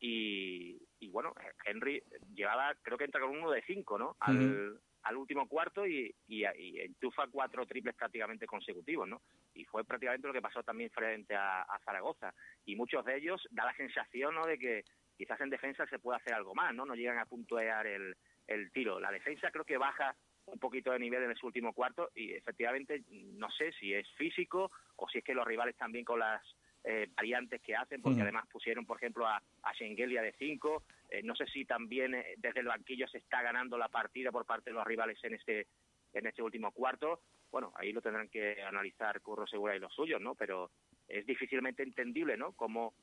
y, 0.00 1.08
bueno, 1.10 1.34
Henry 1.64 2.02
llevaba, 2.34 2.74
creo 2.82 2.98
que 2.98 3.04
entra 3.04 3.20
con 3.20 3.30
uno 3.30 3.50
de 3.50 3.62
cinco, 3.62 3.98
¿no? 3.98 4.16
Al, 4.20 4.80
al 5.02 5.16
último 5.16 5.48
cuarto 5.48 5.86
y, 5.86 6.14
y, 6.26 6.44
enchufa 6.44 7.26
cuatro 7.28 7.66
triples 7.66 7.94
prácticamente 7.94 8.46
consecutivos, 8.46 9.08
¿no? 9.08 9.22
Y 9.54 9.64
fue 9.64 9.84
prácticamente 9.84 10.26
lo 10.26 10.32
que 10.32 10.42
pasó 10.42 10.62
también 10.62 10.90
frente 10.90 11.34
a, 11.34 11.66
Zaragoza. 11.84 12.34
Y 12.64 12.76
muchos 12.76 13.04
de 13.04 13.16
ellos 13.16 13.46
da 13.50 13.64
la 13.64 13.76
sensación, 13.76 14.34
¿no?, 14.34 14.46
de 14.46 14.58
que 14.58 14.84
quizás 15.16 15.40
en 15.40 15.50
defensa 15.50 15.86
se 15.86 15.98
puede 15.98 16.18
hacer 16.18 16.34
algo 16.34 16.54
más, 16.54 16.74
¿no? 16.74 16.84
No 16.84 16.94
llegan 16.94 17.18
a 17.18 17.26
puntuar 17.26 17.86
el, 17.86 18.14
el 18.46 18.70
tiro. 18.70 19.00
La 19.00 19.10
defensa 19.10 19.50
creo 19.50 19.64
que 19.64 19.78
baja 19.78 20.14
un 20.46 20.58
poquito 20.58 20.92
de 20.92 20.98
nivel 20.98 21.22
en 21.22 21.32
ese 21.32 21.44
último 21.44 21.72
cuarto 21.72 22.10
y 22.14 22.32
efectivamente 22.32 23.02
no 23.10 23.50
sé 23.50 23.72
si 23.72 23.92
es 23.92 24.08
físico 24.12 24.70
o 24.96 25.08
si 25.08 25.18
es 25.18 25.24
que 25.24 25.34
los 25.34 25.46
rivales 25.46 25.76
también 25.76 26.04
con 26.04 26.18
las 26.20 26.42
eh, 26.84 27.08
variantes 27.14 27.60
que 27.60 27.74
hacen, 27.74 28.00
porque 28.00 28.22
además 28.22 28.46
pusieron, 28.50 28.86
por 28.86 28.96
ejemplo, 28.96 29.26
a, 29.26 29.42
a 29.62 29.74
Schengelia 29.74 30.22
de 30.22 30.32
5. 30.32 30.84
Eh, 31.10 31.22
no 31.22 31.34
sé 31.34 31.46
si 31.46 31.64
también 31.64 32.14
eh, 32.14 32.34
desde 32.38 32.60
el 32.60 32.66
banquillo 32.66 33.08
se 33.08 33.18
está 33.18 33.42
ganando 33.42 33.76
la 33.76 33.88
partida 33.88 34.30
por 34.30 34.46
parte 34.46 34.70
de 34.70 34.74
los 34.74 34.86
rivales 34.86 35.22
en 35.24 35.34
este 35.34 35.66
en 36.14 36.26
este 36.26 36.42
último 36.42 36.70
cuarto. 36.72 37.20
Bueno, 37.50 37.72
ahí 37.76 37.92
lo 37.92 38.00
tendrán 38.00 38.28
que 38.28 38.62
analizar 38.62 39.20
Curro 39.20 39.46
Segura 39.46 39.76
y 39.76 39.80
los 39.80 39.92
suyos, 39.92 40.20
¿no? 40.20 40.34
Pero 40.34 40.70
es 41.06 41.26
difícilmente 41.26 41.82
entendible, 41.82 42.36
¿no? 42.36 42.52
Cómo 42.52 42.94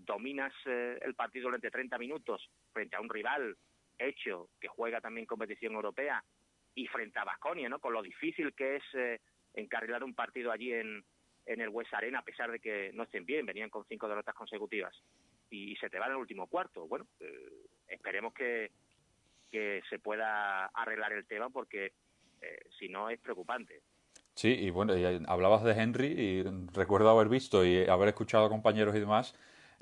dominas 0.00 0.52
el 0.64 1.14
partido 1.16 1.46
durante 1.46 1.72
30 1.72 1.98
minutos 1.98 2.48
frente 2.72 2.94
a 2.94 3.00
un 3.00 3.08
rival 3.08 3.56
hecho 3.98 4.50
que 4.60 4.68
juega 4.68 5.00
también 5.00 5.26
competición 5.26 5.72
europea 5.72 6.22
y 6.76 6.86
frente 6.86 7.18
a 7.18 7.24
Basconia, 7.24 7.68
¿no? 7.68 7.80
Con 7.80 7.92
lo 7.92 8.00
difícil 8.00 8.54
que 8.54 8.76
es 8.76 9.20
encarrilar 9.54 10.04
un 10.04 10.14
partido 10.14 10.52
allí 10.52 10.72
en, 10.72 11.04
en 11.46 11.60
el 11.60 11.68
West 11.68 11.92
Arena, 11.94 12.20
a 12.20 12.24
pesar 12.24 12.50
de 12.50 12.60
que 12.60 12.92
no 12.94 13.04
estén 13.04 13.24
bien, 13.24 13.46
venían 13.46 13.70
con 13.70 13.84
cinco 13.86 14.08
derrotas 14.08 14.34
consecutivas, 14.34 14.94
y, 15.50 15.76
se 15.76 15.90
te 15.90 15.98
va 15.98 16.06
en 16.06 16.12
el 16.12 16.18
último 16.18 16.46
cuarto. 16.46 16.86
Bueno, 16.88 17.06
eh, 17.20 17.50
esperemos 17.88 18.32
que, 18.32 18.70
que 19.50 19.82
se 19.90 19.98
pueda 19.98 20.66
arreglar 20.66 21.12
el 21.12 21.26
tema, 21.26 21.50
porque 21.50 21.92
eh, 22.40 22.60
si 22.78 22.88
no 22.88 23.10
es 23.10 23.20
preocupante. 23.20 23.82
Sí, 24.34 24.48
y 24.48 24.70
bueno, 24.70 24.94
hablabas 25.26 25.62
de 25.62 25.72
Henry 25.72 26.06
y 26.06 26.42
recuerdo 26.72 27.10
haber 27.10 27.28
visto 27.28 27.66
y 27.66 27.84
haber 27.86 28.08
escuchado 28.08 28.46
a 28.46 28.48
compañeros 28.48 28.96
y 28.96 29.00
demás. 29.00 29.34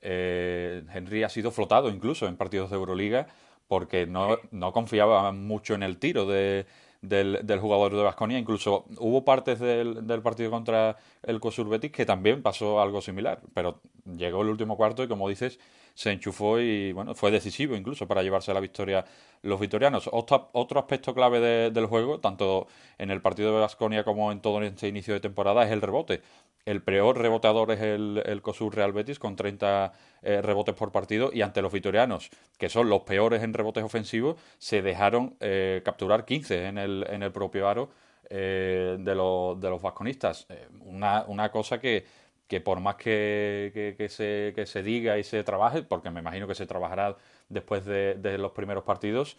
Eh, 0.03 0.83
Henry 0.93 1.23
ha 1.23 1.29
sido 1.29 1.53
flotado 1.53 1.89
incluso 1.89 2.27
en 2.27 2.37
partidos 2.37 2.71
de 2.71 2.77
Euroliga 2.77 3.29
porque 3.69 4.07
no, 4.07 4.39
no 4.51 4.73
confiaba 4.73 5.31
mucho 5.31 5.75
en 5.75 5.85
el 5.85 5.99
tiro 5.99 6.27
de, 6.27 6.67
del, 7.03 7.41
del 7.43 7.61
jugador 7.61 7.95
de 7.95 8.03
Vasconia. 8.03 8.39
Incluso 8.39 8.85
hubo 8.99 9.25
partes 9.25 9.59
del, 9.59 10.07
del 10.07 10.23
partido 10.23 10.51
contra 10.51 10.97
el 11.23 11.41
Cosur 11.41 11.69
Betis 11.69 11.93
que 11.93 12.07
también 12.07 12.43
pasó 12.43 12.81
algo 12.81 13.01
similar, 13.01 13.41
pero 13.55 13.81
llegó 14.17 14.43
el 14.43 14.49
último 14.49 14.77
cuarto 14.77 15.03
y 15.03 15.09
como 15.09 15.29
dices, 15.29 15.59
se 15.95 16.13
enchufó 16.13 16.61
y 16.61 16.93
bueno, 16.93 17.15
fue 17.15 17.31
decisivo 17.31 17.77
incluso 17.77 18.07
para 18.07 18.23
llevarse 18.23 18.55
la 18.55 18.61
victoria 18.61 19.05
los 19.43 19.61
victorianos. 19.61 20.09
Otro, 20.13 20.51
otro 20.53 20.81
aspecto 20.81 21.15
clave 21.15 21.71
del 21.71 21.87
juego, 21.87 22.21
tanto 22.21 22.67
en 22.99 23.11
el 23.11 23.21
partido 23.23 23.53
de 23.55 23.61
Vasconia 23.61 24.05
como 24.05 24.33
en 24.33 24.41
todo 24.41 24.63
este 24.63 24.89
inicio 24.89 25.15
de 25.15 25.21
temporada, 25.21 25.65
es 25.65 25.73
el 25.73 25.81
rebote. 25.81 26.23
El 26.65 26.83
peor 26.83 27.19
reboteador 27.19 27.71
es 27.73 27.81
el, 27.81 28.23
el 28.25 28.43
COSUR 28.43 28.75
Real 28.75 28.93
Betis 28.93 29.19
con 29.19 29.35
30 29.35 29.93
eh, 30.23 30.43
rebotes 30.43 30.75
por 30.75 30.93
partido 30.93 31.31
y 31.33 31.43
ante 31.43 31.63
los 31.63 31.73
vitorianos, 31.73 32.31
que 32.59 32.69
son 32.69 32.91
los 32.91 33.03
peores 33.03 33.43
en 33.43 33.55
rebotes 33.55 33.83
ofensivos, 33.83 34.37
se 34.59 34.83
dejaron 34.83 35.37
eh, 35.41 35.81
capturar 35.85 36.25
15 36.25 36.67
en 36.67 36.79
el, 36.79 37.07
en 37.09 37.23
el 37.23 37.33
propio 37.33 37.69
aro 37.69 37.91
eh, 38.29 38.97
de, 39.01 39.15
los, 39.15 39.59
de 39.61 39.71
los 39.71 39.81
vasconistas. 39.81 40.47
Una, 40.83 41.25
una 41.27 41.51
cosa 41.51 41.81
que, 41.81 42.05
que 42.47 42.61
por 42.61 42.81
más 42.81 42.97
que, 42.97 43.95
que, 43.97 44.09
se, 44.09 44.53
que 44.55 44.67
se 44.67 44.83
diga 44.83 45.19
y 45.19 45.25
se 45.25 45.43
trabaje, 45.43 45.83
porque 45.83 46.11
me 46.11 46.21
imagino 46.21 46.47
que 46.47 46.55
se 46.55 46.67
trabajará 46.67 47.17
después 47.49 47.85
de, 47.87 48.39
los 48.39 48.53
primeros 48.53 48.85
partidos, 48.85 49.37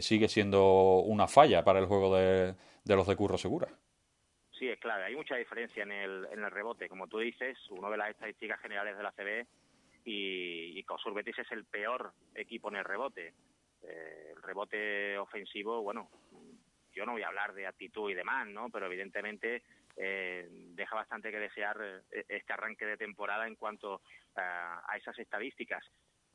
sigue 0.00 0.28
siendo 0.28 1.00
una 1.00 1.28
falla 1.28 1.64
para 1.64 1.78
el 1.78 1.86
juego 1.86 2.16
de, 2.16 2.54
de 2.84 2.96
los 2.96 3.06
de 3.06 3.16
Curro 3.16 3.38
Segura. 3.38 3.68
Sí, 4.62 4.68
es 4.68 4.78
clave. 4.78 5.02
Hay 5.02 5.16
mucha 5.16 5.34
diferencia 5.34 5.82
en 5.82 5.90
el, 5.90 6.28
en 6.30 6.44
el 6.44 6.50
rebote. 6.52 6.88
Como 6.88 7.08
tú 7.08 7.18
dices, 7.18 7.58
uno 7.70 7.90
de 7.90 7.96
las 7.96 8.10
estadísticas 8.10 8.60
generales 8.60 8.96
de 8.96 9.02
la 9.02 9.10
CB 9.10 9.44
y, 10.04 10.78
y 10.78 10.84
Cosur 10.84 11.12
Betis 11.12 11.36
es 11.40 11.50
el 11.50 11.64
peor 11.64 12.12
equipo 12.32 12.68
en 12.68 12.76
el 12.76 12.84
rebote. 12.84 13.34
Eh, 13.82 14.34
el 14.36 14.40
rebote 14.40 15.18
ofensivo, 15.18 15.82
bueno, 15.82 16.08
yo 16.92 17.04
no 17.04 17.10
voy 17.10 17.22
a 17.22 17.26
hablar 17.26 17.54
de 17.54 17.66
actitud 17.66 18.08
y 18.08 18.14
demás, 18.14 18.46
¿no? 18.46 18.70
Pero 18.70 18.86
evidentemente 18.86 19.64
eh, 19.96 20.46
deja 20.48 20.94
bastante 20.94 21.32
que 21.32 21.40
desear 21.40 22.04
eh, 22.12 22.24
este 22.28 22.52
arranque 22.52 22.86
de 22.86 22.96
temporada 22.96 23.48
en 23.48 23.56
cuanto 23.56 24.00
a, 24.36 24.80
a 24.86 24.96
esas 24.96 25.18
estadísticas. 25.18 25.84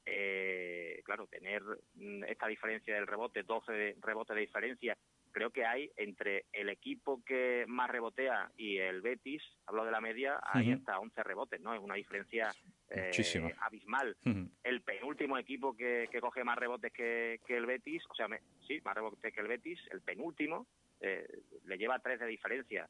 Eh, 0.05 1.01
claro, 1.05 1.27
tener 1.27 1.63
mm, 1.95 2.25
esta 2.25 2.47
diferencia 2.47 2.93
del 2.93 3.07
rebote, 3.07 3.43
12 3.43 3.95
rebotes 4.01 4.35
de 4.35 4.41
diferencia, 4.41 4.97
creo 5.31 5.51
que 5.51 5.65
hay 5.65 5.91
entre 5.97 6.45
el 6.53 6.69
equipo 6.69 7.23
que 7.23 7.65
más 7.67 7.89
rebotea 7.89 8.51
y 8.57 8.77
el 8.77 9.01
Betis, 9.01 9.41
hablo 9.65 9.85
de 9.85 9.91
la 9.91 10.01
media, 10.01 10.39
hay 10.43 10.71
hasta 10.71 10.99
11 10.99 11.23
rebotes, 11.23 11.61
¿no? 11.61 11.73
Es 11.73 11.79
una 11.79 11.95
diferencia 11.95 12.51
eh, 12.89 13.11
abismal. 13.59 14.15
El 14.63 14.81
penúltimo 14.81 15.37
equipo 15.37 15.75
que, 15.75 16.09
que 16.11 16.21
coge 16.21 16.43
más 16.43 16.57
rebotes 16.57 16.91
que, 16.91 17.39
que 17.45 17.57
el 17.57 17.65
Betis, 17.65 18.03
o 18.09 18.15
sea, 18.15 18.27
sí, 18.67 18.79
más 18.83 18.95
rebotes 18.95 19.33
que 19.33 19.41
el 19.41 19.47
Betis, 19.47 19.79
el 19.91 20.01
penúltimo, 20.01 20.67
eh, 20.99 21.27
le 21.65 21.77
lleva 21.77 21.99
tres 21.99 22.19
de 22.19 22.27
diferencia. 22.27 22.87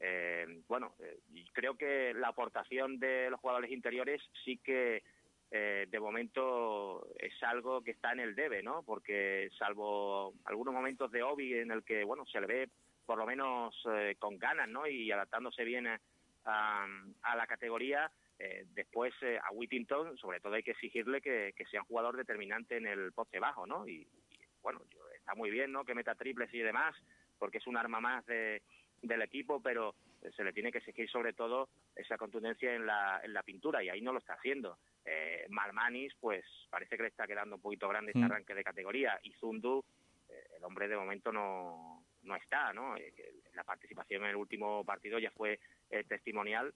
Eh, 0.00 0.62
bueno, 0.68 0.94
eh, 1.00 1.18
creo 1.52 1.76
que 1.76 2.14
la 2.14 2.28
aportación 2.28 2.98
de 2.98 3.30
los 3.30 3.40
jugadores 3.40 3.70
interiores 3.70 4.22
sí 4.44 4.58
que 4.58 5.02
eh, 5.50 5.86
de 5.88 6.00
momento 6.00 7.08
es 7.18 7.42
algo 7.42 7.82
que 7.82 7.92
está 7.92 8.12
en 8.12 8.20
el 8.20 8.34
debe, 8.34 8.62
¿no? 8.62 8.82
Porque 8.82 9.48
salvo 9.58 10.34
algunos 10.44 10.74
momentos 10.74 11.10
de 11.10 11.22
Obi 11.22 11.54
en 11.54 11.70
el 11.70 11.84
que, 11.84 12.04
bueno, 12.04 12.26
se 12.26 12.40
le 12.40 12.46
ve 12.46 12.68
por 13.06 13.18
lo 13.18 13.26
menos 13.26 13.74
eh, 13.90 14.16
con 14.18 14.38
ganas, 14.38 14.68
¿no? 14.68 14.86
Y 14.86 15.10
adaptándose 15.10 15.64
bien 15.64 15.86
a, 15.86 15.98
a 16.44 17.36
la 17.36 17.46
categoría, 17.46 18.10
eh, 18.38 18.66
después 18.74 19.12
eh, 19.22 19.38
a 19.42 19.50
Whittington, 19.50 20.16
sobre 20.16 20.38
todo 20.40 20.54
hay 20.54 20.62
que 20.62 20.70
exigirle 20.70 21.20
que, 21.20 21.52
que, 21.56 21.66
sea 21.66 21.80
un 21.80 21.88
jugador 21.88 22.16
determinante 22.16 22.76
en 22.76 22.86
el 22.86 23.12
poste 23.12 23.40
bajo, 23.40 23.66
¿no? 23.66 23.86
Y, 23.88 24.06
y 24.30 24.38
bueno, 24.62 24.80
está 25.16 25.34
muy 25.34 25.50
bien, 25.50 25.72
¿no? 25.72 25.84
Que 25.84 25.94
meta 25.94 26.14
triples 26.14 26.52
y 26.54 26.58
demás, 26.58 26.94
porque 27.38 27.58
es 27.58 27.66
un 27.66 27.76
arma 27.76 28.00
más 28.00 28.24
de, 28.26 28.62
del 29.02 29.22
equipo, 29.22 29.60
pero 29.60 29.94
se 30.36 30.44
le 30.44 30.52
tiene 30.52 30.70
que 30.70 30.78
exigir 30.78 31.08
sobre 31.10 31.32
todo 31.32 31.68
esa 31.96 32.16
contundencia 32.16 32.74
en 32.74 32.86
la, 32.86 33.20
en 33.24 33.32
la 33.32 33.42
pintura 33.42 33.82
y 33.82 33.88
ahí 33.88 34.00
no 34.00 34.12
lo 34.12 34.18
está 34.18 34.34
haciendo. 34.34 34.78
Eh, 35.10 35.46
Malmanis, 35.48 36.12
pues 36.20 36.44
parece 36.68 36.96
que 36.96 37.04
le 37.04 37.08
está 37.08 37.26
quedando 37.26 37.56
un 37.56 37.62
poquito 37.62 37.88
grande 37.88 38.12
este 38.12 38.24
arranque 38.24 38.54
de 38.54 38.62
categoría 38.62 39.18
y 39.22 39.32
Zundu, 39.32 39.82
eh, 40.28 40.56
el 40.58 40.64
hombre 40.64 40.86
de 40.86 40.96
momento 40.96 41.32
no, 41.32 42.04
no 42.24 42.36
está, 42.36 42.74
¿no? 42.74 42.94
Eh, 42.96 43.14
la 43.54 43.64
participación 43.64 44.24
en 44.24 44.30
el 44.30 44.36
último 44.36 44.84
partido 44.84 45.18
ya 45.18 45.30
fue 45.30 45.60
eh, 45.88 46.04
testimonial 46.04 46.74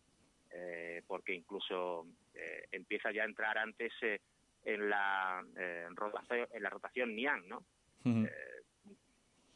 eh, 0.51 1.03
porque 1.07 1.35
incluso 1.35 2.07
eh, 2.35 2.69
empieza 2.73 3.11
ya 3.13 3.23
a 3.23 3.27
entrar 3.27 3.59
antes 3.59 3.93
eh, 4.03 4.21
en 4.65 4.89
la 4.89 5.45
eh, 5.57 5.87
rotación, 5.91 6.49
en 6.53 6.63
la 6.63 6.71
rotación 6.71 7.15
Nian, 7.15 7.47
¿no? 7.49 7.65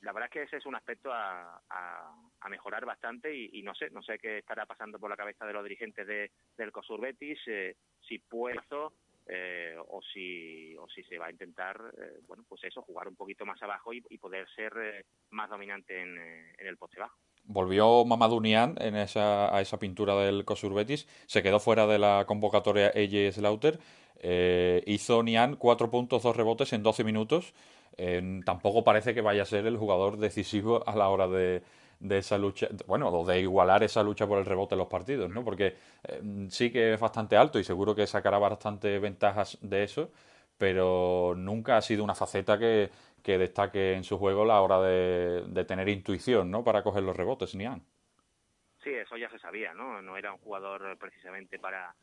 La 0.02 0.12
verdad 0.12 0.28
es 0.28 0.32
que 0.32 0.42
ese 0.42 0.56
es 0.58 0.66
un 0.66 0.76
aspecto 0.76 1.12
a, 1.12 1.60
a, 1.68 2.14
a 2.40 2.48
mejorar 2.48 2.84
bastante 2.84 3.34
y, 3.34 3.62
no 3.62 3.74
sé, 3.74 3.90
no 3.90 4.02
sé 4.02 4.18
qué 4.18 4.38
estará 4.38 4.66
pasando 4.66 4.98
por 4.98 5.10
la 5.10 5.16
cabeza 5.16 5.46
de 5.46 5.52
los 5.52 5.62
dirigentes 5.62 6.06
de, 6.06 6.30
del 6.56 6.72
COSUR 6.72 7.00
Betis, 7.00 7.38
eh, 7.46 7.76
si 8.00 8.18
puedo 8.18 8.92
eh, 9.28 9.74
o 9.88 10.00
si 10.02 10.76
o 10.76 10.86
si 10.88 11.02
se 11.02 11.18
va 11.18 11.26
a 11.26 11.32
intentar, 11.32 11.76
eh, 11.98 12.20
bueno, 12.28 12.44
pues 12.48 12.62
eso, 12.62 12.80
jugar 12.82 13.08
un 13.08 13.16
poquito 13.16 13.44
más 13.44 13.60
abajo 13.60 13.92
y, 13.92 14.00
poder 14.18 14.46
ser 14.54 14.72
eh, 14.78 15.04
más 15.30 15.50
dominante 15.50 16.00
en, 16.00 16.16
en, 16.16 16.66
el 16.66 16.76
poste 16.76 17.00
bajo. 17.00 17.18
Volvió 17.42 18.04
Mamadou 18.04 18.40
Nian 18.40 18.76
en 18.78 18.94
esa, 18.94 19.52
a 19.54 19.60
esa 19.60 19.80
pintura 19.80 20.14
del 20.14 20.44
COSUR 20.44 20.74
Betis, 20.74 21.08
se 21.26 21.42
quedó 21.42 21.58
fuera 21.58 21.88
de 21.88 21.98
la 21.98 22.24
convocatoria 22.24 22.92
AJ 22.94 23.32
Slaughter, 23.32 23.80
hizo 24.86 25.22
Nian 25.24 25.56
cuatro 25.56 25.90
puntos, 25.90 26.22
dos 26.22 26.36
rebotes 26.36 26.72
en 26.72 26.84
12 26.84 27.02
minutos, 27.02 27.52
tampoco 28.44 28.84
parece 28.84 29.12
que 29.12 29.22
vaya 29.22 29.42
a 29.42 29.46
ser 29.46 29.66
el 29.66 29.76
jugador 29.76 30.18
decisivo 30.18 30.88
a 30.88 30.94
la 30.94 31.08
hora 31.08 31.26
de, 31.26 31.62
de 32.00 32.18
esa 32.18 32.38
lucha, 32.38 32.68
bueno, 32.86 33.24
de 33.24 33.40
igualar 33.40 33.82
esa 33.82 34.02
lucha 34.02 34.26
por 34.26 34.38
el 34.38 34.44
rebote 34.44 34.74
en 34.74 34.78
los 34.78 34.88
partidos, 34.88 35.30
¿no? 35.30 35.44
Porque 35.44 35.76
eh, 36.04 36.46
sí 36.50 36.70
que 36.70 36.94
es 36.94 37.00
bastante 37.00 37.36
alto 37.36 37.58
y 37.58 37.64
seguro 37.64 37.94
que 37.94 38.06
sacará 38.06 38.38
bastante 38.38 38.98
ventajas 38.98 39.58
de 39.60 39.84
eso, 39.84 40.10
pero 40.58 41.34
nunca 41.36 41.76
ha 41.76 41.82
sido 41.82 42.04
una 42.04 42.14
faceta 42.14 42.58
que, 42.58 42.90
que 43.22 43.38
destaque 43.38 43.94
en 43.94 44.04
su 44.04 44.18
juego 44.18 44.44
la 44.44 44.60
hora 44.60 44.80
de, 44.80 45.44
de 45.46 45.64
tener 45.64 45.88
intuición, 45.88 46.50
¿no? 46.50 46.64
Para 46.64 46.82
coger 46.82 47.02
los 47.02 47.16
rebotes, 47.16 47.54
Nian. 47.54 47.82
Sí, 48.82 48.90
eso 48.90 49.16
ya 49.16 49.28
se 49.30 49.38
sabía, 49.38 49.74
¿no? 49.74 50.00
No 50.02 50.16
era 50.16 50.32
un 50.32 50.38
jugador 50.38 50.96
precisamente 50.98 51.58
para 51.58 51.94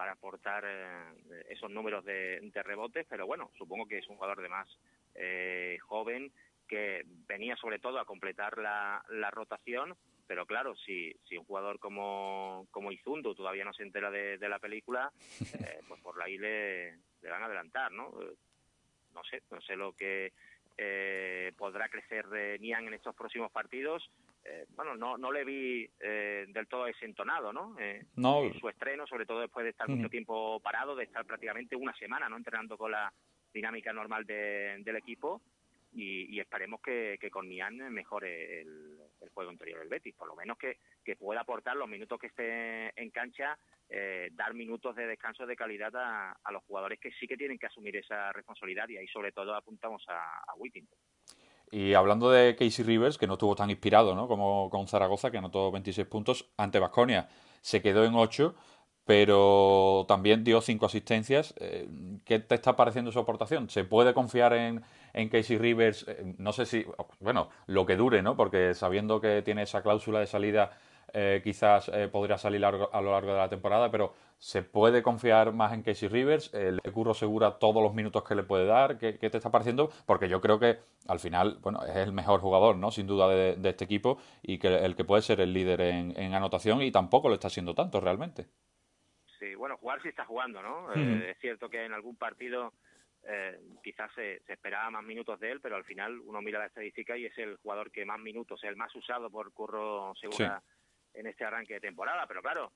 para 0.00 0.12
aportar 0.12 0.64
eh, 0.66 1.44
esos 1.50 1.70
números 1.70 2.02
de, 2.06 2.40
de, 2.40 2.62
rebotes, 2.62 3.06
pero 3.06 3.26
bueno, 3.26 3.50
supongo 3.58 3.86
que 3.86 3.98
es 3.98 4.08
un 4.08 4.16
jugador 4.16 4.40
de 4.40 4.48
más 4.48 4.66
eh, 5.14 5.76
joven 5.82 6.32
que 6.70 7.02
venía 7.26 7.56
sobre 7.56 7.80
todo 7.80 7.98
a 7.98 8.04
completar 8.04 8.56
la, 8.56 9.04
la 9.10 9.30
rotación, 9.32 9.96
pero 10.28 10.46
claro, 10.46 10.76
si, 10.76 11.12
si 11.28 11.36
un 11.36 11.44
jugador 11.44 11.80
como, 11.80 12.68
como 12.70 12.92
Izundo 12.92 13.34
todavía 13.34 13.64
no 13.64 13.72
se 13.72 13.82
entera 13.82 14.08
de, 14.08 14.38
de 14.38 14.48
la 14.48 14.60
película, 14.60 15.10
eh, 15.60 15.80
pues 15.88 16.00
por 16.00 16.22
ahí 16.22 16.38
le, 16.38 16.92
le 17.22 17.28
van 17.28 17.42
a 17.42 17.46
adelantar, 17.46 17.90
¿no? 17.90 18.14
No 19.12 19.24
sé, 19.24 19.42
no 19.50 19.60
sé 19.62 19.74
lo 19.74 19.92
que 19.94 20.32
eh, 20.78 21.52
podrá 21.58 21.88
crecer 21.88 22.28
de 22.28 22.56
Nian 22.60 22.86
en 22.86 22.94
estos 22.94 23.16
próximos 23.16 23.50
partidos. 23.50 24.08
Eh, 24.44 24.66
bueno, 24.76 24.94
no, 24.94 25.18
no 25.18 25.32
le 25.32 25.44
vi 25.44 25.90
eh, 25.98 26.46
del 26.48 26.68
todo 26.68 26.84
desentonado, 26.84 27.52
¿no? 27.52 27.76
Eh, 27.80 28.06
no. 28.14 28.44
En 28.44 28.58
su 28.60 28.68
estreno, 28.68 29.08
sobre 29.08 29.26
todo 29.26 29.40
después 29.40 29.64
de 29.64 29.70
estar 29.70 29.88
mucho 29.88 30.08
tiempo 30.08 30.60
parado, 30.60 30.94
de 30.94 31.04
estar 31.04 31.24
prácticamente 31.26 31.74
una 31.74 31.92
semana, 31.94 32.28
¿no? 32.28 32.36
Entrenando 32.36 32.78
con 32.78 32.92
la 32.92 33.12
dinámica 33.52 33.92
normal 33.92 34.24
de, 34.24 34.78
del 34.84 34.94
equipo 34.94 35.42
y, 35.92 36.38
esperemos 36.38 36.80
que, 36.80 37.18
que, 37.20 37.30
con 37.30 37.48
Nian 37.48 37.76
mejore 37.92 38.62
el, 38.62 38.98
el, 39.20 39.28
juego 39.30 39.50
interior 39.50 39.80
del 39.80 39.88
Betis, 39.88 40.14
por 40.14 40.28
lo 40.28 40.36
menos 40.36 40.56
que, 40.56 40.78
que 41.04 41.16
pueda 41.16 41.40
aportar 41.40 41.76
los 41.76 41.88
minutos 41.88 42.18
que 42.18 42.28
esté 42.28 43.00
en 43.00 43.10
cancha, 43.10 43.58
eh, 43.88 44.28
dar 44.32 44.54
minutos 44.54 44.94
de 44.94 45.06
descanso 45.06 45.46
de 45.46 45.56
calidad 45.56 45.94
a, 45.96 46.36
a, 46.42 46.52
los 46.52 46.62
jugadores 46.64 47.00
que 47.00 47.10
sí 47.12 47.26
que 47.26 47.36
tienen 47.36 47.58
que 47.58 47.66
asumir 47.66 47.96
esa 47.96 48.32
responsabilidad 48.32 48.88
y 48.88 48.98
ahí 48.98 49.08
sobre 49.08 49.32
todo 49.32 49.54
apuntamos 49.54 50.04
a, 50.08 50.42
a 50.46 50.54
Whittington. 50.56 50.98
Y 51.72 51.94
hablando 51.94 52.30
de 52.30 52.56
Casey 52.56 52.84
Rivers, 52.84 53.16
que 53.16 53.26
no 53.26 53.34
estuvo 53.34 53.54
tan 53.54 53.70
inspirado 53.70 54.14
¿no? 54.14 54.26
como 54.26 54.68
con 54.70 54.88
Zaragoza, 54.88 55.30
que 55.30 55.38
anotó 55.38 55.70
26 55.70 56.06
puntos 56.08 56.52
ante 56.56 56.80
Vasconia, 56.80 57.28
se 57.60 57.80
quedó 57.80 58.04
en 58.04 58.14
8, 58.14 58.54
pero 59.10 60.04
también 60.06 60.44
dio 60.44 60.60
5 60.60 60.86
asistencias. 60.86 61.52
Eh, 61.58 61.88
¿Qué 62.24 62.38
te 62.38 62.54
está 62.54 62.76
pareciendo 62.76 63.10
su 63.10 63.18
aportación? 63.18 63.68
¿Se 63.68 63.82
puede 63.82 64.14
confiar 64.14 64.52
en, 64.52 64.84
en 65.14 65.28
Casey 65.28 65.58
Rivers? 65.58 66.06
Eh, 66.06 66.36
no 66.38 66.52
sé 66.52 66.64
si, 66.64 66.86
bueno, 67.18 67.48
lo 67.66 67.84
que 67.86 67.96
dure, 67.96 68.22
¿no? 68.22 68.36
Porque 68.36 68.72
sabiendo 68.72 69.20
que 69.20 69.42
tiene 69.42 69.62
esa 69.62 69.82
cláusula 69.82 70.20
de 70.20 70.28
salida, 70.28 70.70
eh, 71.12 71.40
quizás 71.42 71.90
eh, 71.92 72.06
podría 72.06 72.38
salir 72.38 72.64
a 72.64 72.70
lo 72.70 73.10
largo 73.10 73.32
de 73.32 73.38
la 73.38 73.48
temporada, 73.48 73.90
pero 73.90 74.14
¿se 74.38 74.62
puede 74.62 75.02
confiar 75.02 75.52
más 75.52 75.72
en 75.72 75.82
Casey 75.82 76.08
Rivers? 76.08 76.54
¿El 76.54 76.80
Curro 76.92 77.12
segura 77.12 77.58
todos 77.58 77.82
los 77.82 77.92
minutos 77.92 78.22
que 78.22 78.36
le 78.36 78.44
puede 78.44 78.66
dar? 78.66 78.96
¿Qué, 78.96 79.18
¿Qué, 79.18 79.28
te 79.28 79.38
está 79.38 79.50
pareciendo? 79.50 79.90
Porque 80.06 80.28
yo 80.28 80.40
creo 80.40 80.60
que 80.60 80.78
al 81.08 81.18
final, 81.18 81.58
bueno, 81.62 81.84
es 81.84 81.96
el 81.96 82.12
mejor 82.12 82.40
jugador, 82.40 82.76
¿no? 82.76 82.92
Sin 82.92 83.08
duda 83.08 83.26
de, 83.26 83.56
de 83.56 83.70
este 83.70 83.86
equipo 83.86 84.18
y 84.40 84.58
que 84.58 84.68
el 84.68 84.94
que 84.94 85.04
puede 85.04 85.22
ser 85.22 85.40
el 85.40 85.52
líder 85.52 85.80
en, 85.80 86.16
en, 86.16 86.32
anotación 86.32 86.80
y 86.82 86.92
tampoco 86.92 87.28
lo 87.28 87.34
está 87.34 87.48
haciendo 87.48 87.74
tanto 87.74 88.00
realmente. 88.00 88.46
Sí, 89.40 89.54
bueno, 89.56 89.76
jugar 89.78 90.00
sí 90.02 90.08
está 90.08 90.24
jugando, 90.24 90.62
¿no? 90.62 90.94
Eh, 90.94 91.30
es 91.30 91.38
cierto 91.40 91.68
que 91.68 91.84
en 91.84 91.92
algún 91.92 92.14
partido 92.16 92.74
eh, 93.26 93.58
quizás 93.82 94.12
se, 94.14 94.40
se, 94.46 94.52
esperaba 94.52 94.90
más 94.90 95.02
minutos 95.02 95.40
de 95.40 95.50
él, 95.50 95.60
pero 95.60 95.76
al 95.76 95.84
final 95.84 96.20
uno 96.20 96.40
mira 96.40 96.58
la 96.58 96.66
estadística 96.66 97.16
y 97.16 97.26
es 97.26 97.36
el 97.38 97.56
jugador 97.56 97.90
que 97.90 98.04
más 98.04 98.20
minutos, 98.20 98.62
el 98.64 98.76
más 98.76 98.94
usado 98.94 99.30
por 99.30 99.52
Curro 99.52 100.14
Segura. 100.20 100.62
Sí 100.64 100.74
en 101.14 101.26
este 101.26 101.44
arranque 101.44 101.74
de 101.74 101.80
temporada, 101.80 102.26
pero 102.26 102.42
claro, 102.42 102.72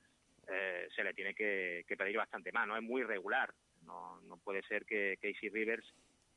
eh, 0.48 0.88
se 0.94 1.04
le 1.04 1.14
tiene 1.14 1.34
que, 1.34 1.84
que, 1.86 1.96
pedir 1.96 2.16
bastante 2.16 2.52
más, 2.52 2.66
¿no? 2.66 2.76
Es 2.76 2.82
muy 2.82 3.02
regular, 3.02 3.52
no, 3.82 4.20
no 4.22 4.36
puede 4.38 4.62
ser 4.62 4.84
que 4.84 5.18
Casey 5.20 5.48
Rivers 5.48 5.86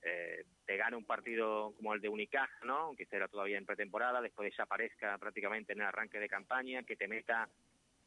eh, 0.01 0.45
te 0.65 0.77
gane 0.77 0.95
un 0.95 1.05
partido 1.05 1.73
como 1.75 1.93
el 1.93 2.01
de 2.01 2.09
Unicaja, 2.09 2.65
¿no? 2.65 2.77
Aunque 2.77 3.03
esté 3.03 3.19
todavía 3.27 3.57
en 3.57 3.65
pretemporada, 3.65 4.21
después 4.21 4.49
desaparezca 4.49 5.17
prácticamente 5.17 5.73
en 5.73 5.81
el 5.81 5.87
arranque 5.87 6.19
de 6.19 6.29
campaña, 6.29 6.83
que 6.83 6.95
te 6.95 7.07
meta 7.07 7.49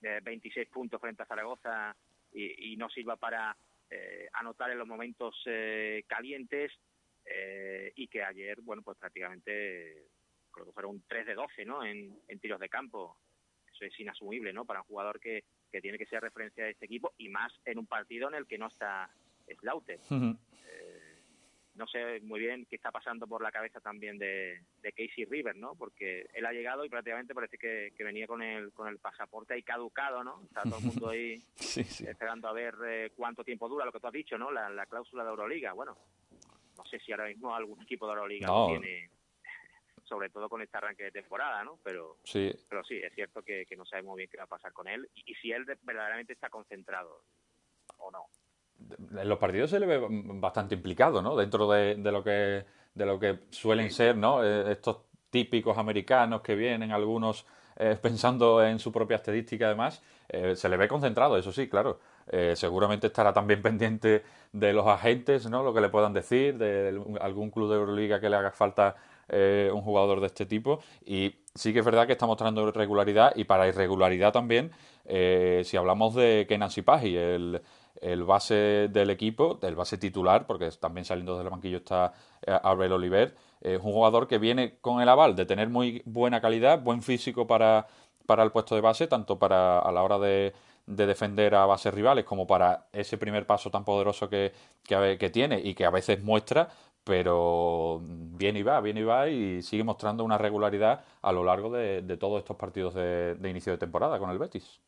eh, 0.03 0.21
26 0.23 0.69
puntos 0.69 1.01
frente 1.01 1.23
a 1.23 1.27
Zaragoza 1.27 1.95
y, 2.33 2.73
y 2.73 2.77
no 2.77 2.89
sirva 2.89 3.17
para 3.17 3.57
eh, 3.91 4.29
anotar 4.35 4.71
en 4.71 4.79
los 4.79 4.87
momentos 4.87 5.35
eh, 5.47 6.05
calientes 6.07 6.73
y 7.95 8.09
que 8.09 8.25
ayer, 8.25 8.61
bueno, 8.61 8.83
pues 8.83 8.99
prácticamente 8.99 10.09
creo 10.51 10.67
que 10.67 10.73
fueron 10.73 10.97
un 10.97 11.05
3 11.07 11.27
de 11.27 11.35
12, 11.35 11.65
¿no? 11.65 11.85
En, 11.85 12.19
en 12.27 12.41
tiros 12.41 12.59
de 12.59 12.69
campo 12.69 13.19
eso 13.73 13.85
es 13.85 14.01
inasumible, 14.01 14.53
¿no? 14.53 14.65
Para 14.65 14.81
un 14.81 14.87
jugador 14.87 15.21
que, 15.21 15.45
que 15.71 15.81
tiene 15.81 15.99
que 15.99 16.07
ser 16.07 16.23
referencia 16.23 16.65
de 16.65 16.71
este 16.71 16.87
equipo 16.87 17.13
y 17.19 17.29
más 17.29 17.53
en 17.65 17.79
un 17.79 17.87
partido 17.87 18.29
en 18.29 18.35
el 18.35 18.47
que 18.47 18.59
no 18.59 18.67
está 18.67 19.11
Slaughter. 19.61 19.99
Uh 20.11 20.15
-huh. 20.15 20.39
No 21.81 21.87
sé 21.87 22.21
muy 22.21 22.39
bien 22.39 22.67
qué 22.67 22.77
está 22.77 22.91
pasando 22.93 23.27
por 23.27 23.43
la 23.43 23.51
cabeza 23.51 23.81
también 23.81 24.19
de, 24.19 24.61
de, 24.83 24.93
Casey 24.93 25.25
River, 25.25 25.57
¿no? 25.57 25.75
Porque 25.75 26.29
él 26.35 26.45
ha 26.45 26.53
llegado 26.53 26.85
y 26.85 26.91
prácticamente 26.91 27.35
parece 27.35 27.57
que, 27.57 27.93
que, 27.97 28.05
venía 28.05 28.27
con 28.27 28.43
el, 28.43 28.71
con 28.75 28.87
el 28.87 28.99
pasaporte 28.99 29.55
ahí 29.55 29.63
caducado, 29.63 30.23
¿no? 30.23 30.43
Está 30.45 30.63
todo 30.63 30.77
el 30.79 30.85
mundo 30.85 31.09
ahí 31.09 31.41
sí, 31.57 31.83
sí. 31.85 32.07
esperando 32.07 32.49
a 32.49 32.53
ver 32.53 32.75
eh, 32.87 33.13
cuánto 33.17 33.43
tiempo 33.43 33.67
dura 33.67 33.87
lo 33.87 33.93
que 33.93 33.99
tú 33.99 34.07
has 34.07 34.13
dicho, 34.13 34.37
¿no? 34.37 34.51
La, 34.51 34.69
la, 34.69 34.85
cláusula 34.85 35.25
de 35.25 35.31
Euroliga. 35.31 35.73
Bueno, 35.73 35.97
no 36.77 36.85
sé 36.85 37.01
si 37.01 37.13
ahora 37.13 37.29
mismo 37.29 37.55
algún 37.55 37.81
equipo 37.81 38.07
de 38.07 38.13
Euroliga 38.13 38.47
no. 38.47 38.67
tiene 38.67 39.09
sobre 40.05 40.29
todo 40.29 40.51
con 40.51 40.61
este 40.61 40.77
arranque 40.77 41.05
de 41.05 41.13
temporada, 41.13 41.65
¿no? 41.65 41.79
Pero 41.83 42.19
sí, 42.25 42.53
pero 42.69 42.85
sí 42.85 42.97
es 42.97 43.15
cierto 43.15 43.43
que, 43.43 43.65
que 43.65 43.77
no 43.77 43.87
sabemos 43.87 44.19
bien 44.19 44.29
qué 44.29 44.37
va 44.37 44.45
a 44.45 44.49
pasar 44.49 44.75
con 44.75 44.87
él 44.87 45.09
y, 45.15 45.33
y, 45.33 45.35
si 45.37 45.51
él 45.51 45.65
verdaderamente 45.65 46.35
está 46.35 46.51
concentrado 46.51 47.25
o 47.97 48.11
no. 48.11 48.27
En 49.19 49.29
los 49.29 49.39
partidos 49.39 49.71
se 49.71 49.81
le 49.81 49.87
ve 49.87 50.07
bastante 50.09 50.75
implicado, 50.75 51.23
¿no? 51.23 51.37
Dentro 51.37 51.71
de, 51.71 51.97
de 51.97 52.13
lo 52.13 52.23
que 52.23 52.65
de 52.95 53.07
lo 53.07 53.21
que 53.21 53.39
suelen 53.51 53.89
sí. 53.91 53.97
ser, 53.97 54.17
¿no? 54.17 54.45
Eh, 54.45 54.73
estos 54.73 54.99
típicos 55.31 55.79
americanos 55.79 56.43
que 56.43 56.55
vienen 56.55 56.91
algunos 56.91 57.47
eh, 57.83 57.97
pensando 58.01 58.63
en 58.63 58.79
su 58.79 58.93
propia 58.93 59.17
estadística 59.17 59.65
además, 59.65 60.03
eh, 60.29 60.55
se 60.55 60.69
le 60.69 60.77
ve 60.77 60.87
concentrado, 60.87 61.39
eso 61.39 61.51
sí, 61.51 61.67
claro. 61.67 61.99
Eh, 62.31 62.53
seguramente 62.55 63.07
estará 63.07 63.33
también 63.33 63.63
pendiente 63.63 64.23
de 64.53 64.73
los 64.75 64.87
agentes, 64.87 65.49
¿no? 65.49 65.63
Lo 65.63 65.73
que 65.73 65.81
le 65.81 65.89
puedan 65.89 66.13
decir, 66.13 66.59
de 66.59 67.01
algún 67.23 67.51
club 67.51 67.71
de 67.71 67.77
Euroliga 67.77 68.21
que 68.21 68.29
le 68.29 68.37
haga 68.37 68.51
falta 68.51 68.97
un 69.33 69.81
jugador 69.83 70.19
de 70.19 70.27
este 70.27 70.45
tipo. 70.45 70.81
Y 71.07 71.37
sí 71.55 71.73
que 71.73 71.79
es 71.79 71.85
verdad 71.85 72.05
que 72.09 72.15
está 72.15 72.27
mostrando 72.27 72.67
irregularidad 72.67 73.33
y 73.37 73.45
para 73.45 73.69
irregularidad 73.69 74.33
también, 74.33 74.73
si 75.07 75.77
hablamos 75.77 76.17
de 76.17 76.47
Kenan 76.49 76.69
Sipahi, 76.69 77.17
el, 77.17 77.63
el 78.01 78.25
base 78.25 78.89
del 78.91 79.11
equipo, 79.11 79.59
el 79.63 79.77
base 79.77 79.99
titular, 79.99 80.47
porque 80.47 80.71
también 80.81 81.05
saliendo 81.05 81.39
del 81.39 81.51
banquillo 81.51 81.79
está 81.79 82.13
eh, 82.47 82.59
Albert 82.63 82.93
Oliver, 82.93 83.37
es 83.61 83.79
un 83.79 83.93
jugador 83.93 84.27
que 84.27 84.39
viene 84.39 84.79
con 84.81 85.03
el 85.03 85.09
aval 85.09 85.37
de 85.37 85.47
tener 85.47 85.69
muy 85.69 86.03
buena 86.05 86.41
calidad, 86.41 86.81
buen 86.83 87.03
físico 87.03 87.47
para, 87.47 87.87
para 88.27 88.43
el 88.43 88.51
puesto 88.51 88.75
de 88.75 88.81
base, 88.81 89.07
tanto 89.07 89.39
para 89.39 89.81
a 89.81 89.93
la 89.93 90.03
hora 90.03 90.19
de, 90.19 90.55
de 90.87 91.07
defender 91.07 91.55
a 91.55 91.67
bases 91.67 91.95
rivales 91.95 92.25
como 92.25 92.47
para 92.47 92.89
ese 92.93 93.19
primer 93.19 93.47
paso 93.47 93.71
tan 93.71 93.85
poderoso 93.85 94.29
que, 94.29 94.53
que, 94.83 95.31
tiene 95.31 95.61
y 95.61 95.75
que 95.75 95.85
a 95.85 95.91
veces 95.91 96.23
muestra, 96.23 96.69
pero 97.05 98.01
viene 98.03 98.61
y 98.61 98.63
va, 98.63 98.81
viene 98.81 99.01
y 99.01 99.05
va 99.05 99.29
y 99.29 99.63
sigue 99.63 99.85
mostrando 99.85 100.25
una 100.25 100.39
regularidad 100.39 101.05
a 101.23 101.33
lo 101.33 101.45
largo 101.45 101.71
de, 101.71 102.03
de 102.03 102.17
todos 102.17 102.39
estos 102.39 102.57
partidos 102.57 102.95
de, 102.95 103.37
de, 103.37 103.51
inicio 103.51 103.73
de 103.73 103.79
temporada 103.79 104.19
con 104.19 104.31
el 104.31 104.39
Betis. 104.39 104.81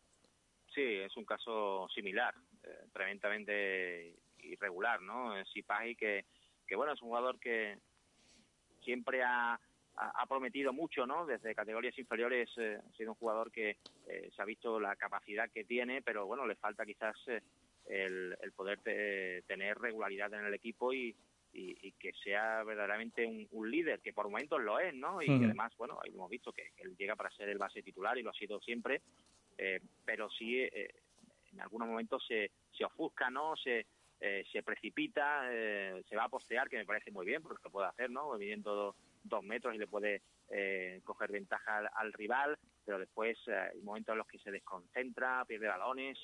Sí, 0.74 0.82
es 0.82 1.16
un 1.16 1.24
caso 1.24 1.86
similar, 1.94 2.34
eh, 2.34 2.51
tremendamente 2.92 4.14
irregular, 4.38 5.00
¿no? 5.02 5.32
Sipahi 5.46 5.94
que, 5.96 6.24
que, 6.66 6.76
bueno, 6.76 6.92
es 6.92 7.02
un 7.02 7.08
jugador 7.08 7.38
que 7.38 7.78
siempre 8.82 9.22
ha, 9.22 9.58
ha, 9.96 10.26
prometido 10.26 10.72
mucho, 10.72 11.06
¿no? 11.06 11.26
Desde 11.26 11.54
categorías 11.54 11.98
inferiores 11.98 12.50
eh, 12.56 12.78
ha 12.78 12.96
sido 12.96 13.12
un 13.12 13.18
jugador 13.18 13.50
que 13.50 13.76
eh, 14.08 14.30
se 14.34 14.42
ha 14.42 14.44
visto 14.44 14.80
la 14.80 14.96
capacidad 14.96 15.50
que 15.50 15.64
tiene, 15.64 16.02
pero 16.02 16.26
bueno, 16.26 16.46
le 16.46 16.56
falta 16.56 16.84
quizás 16.84 17.16
eh, 17.28 17.40
el, 17.86 18.36
el, 18.40 18.52
poder 18.52 18.80
te, 18.80 19.42
tener 19.42 19.78
regularidad 19.78 20.32
en 20.34 20.44
el 20.46 20.54
equipo 20.54 20.92
y, 20.92 21.14
y, 21.52 21.76
y 21.86 21.92
que 21.92 22.12
sea 22.24 22.62
verdaderamente 22.64 23.26
un, 23.26 23.46
un, 23.52 23.70
líder, 23.70 24.00
que 24.00 24.12
por 24.12 24.26
momentos 24.28 24.60
lo 24.60 24.78
es, 24.78 24.94
¿no? 24.94 25.22
Y 25.22 25.28
uh 25.28 25.32
-huh. 25.32 25.38
que 25.38 25.44
además, 25.46 25.72
bueno, 25.76 25.98
ahí 26.02 26.12
hemos 26.12 26.30
visto 26.30 26.52
que, 26.52 26.70
que, 26.76 26.82
él 26.82 26.96
llega 26.96 27.16
para 27.16 27.30
ser 27.30 27.48
el 27.48 27.58
base 27.58 27.82
titular 27.82 28.16
y 28.18 28.22
lo 28.22 28.30
ha 28.30 28.34
sido 28.34 28.60
siempre, 28.60 29.02
eh, 29.58 29.80
pero 30.04 30.30
sí 30.30 30.60
eh, 30.60 30.94
en 31.52 31.60
algunos 31.60 31.88
momentos 31.88 32.24
se, 32.26 32.50
se 32.76 32.84
ofusca, 32.84 33.30
¿no? 33.30 33.56
Se, 33.56 33.86
eh, 34.24 34.44
se 34.52 34.62
precipita, 34.62 35.48
eh, 35.50 36.00
se 36.08 36.14
va 36.14 36.26
a 36.26 36.28
postear, 36.28 36.68
que 36.68 36.76
me 36.76 36.84
parece 36.84 37.10
muy 37.10 37.26
bien, 37.26 37.42
porque 37.42 37.60
lo 37.64 37.70
puede 37.70 37.88
hacer, 37.88 38.08
¿no? 38.08 38.38
Midiendo 38.38 38.72
dos, 38.72 38.96
dos 39.24 39.42
metros 39.42 39.74
y 39.74 39.78
le 39.78 39.88
puede 39.88 40.22
eh, 40.48 41.00
coger 41.02 41.32
ventaja 41.32 41.78
al, 41.78 41.90
al, 41.92 42.12
rival, 42.12 42.56
pero 42.84 43.00
después 43.00 43.36
hay 43.48 43.80
momentos 43.80 44.12
en 44.12 44.18
los 44.18 44.28
que 44.28 44.38
se 44.38 44.52
desconcentra, 44.52 45.44
pierde 45.44 45.66
balones, 45.66 46.18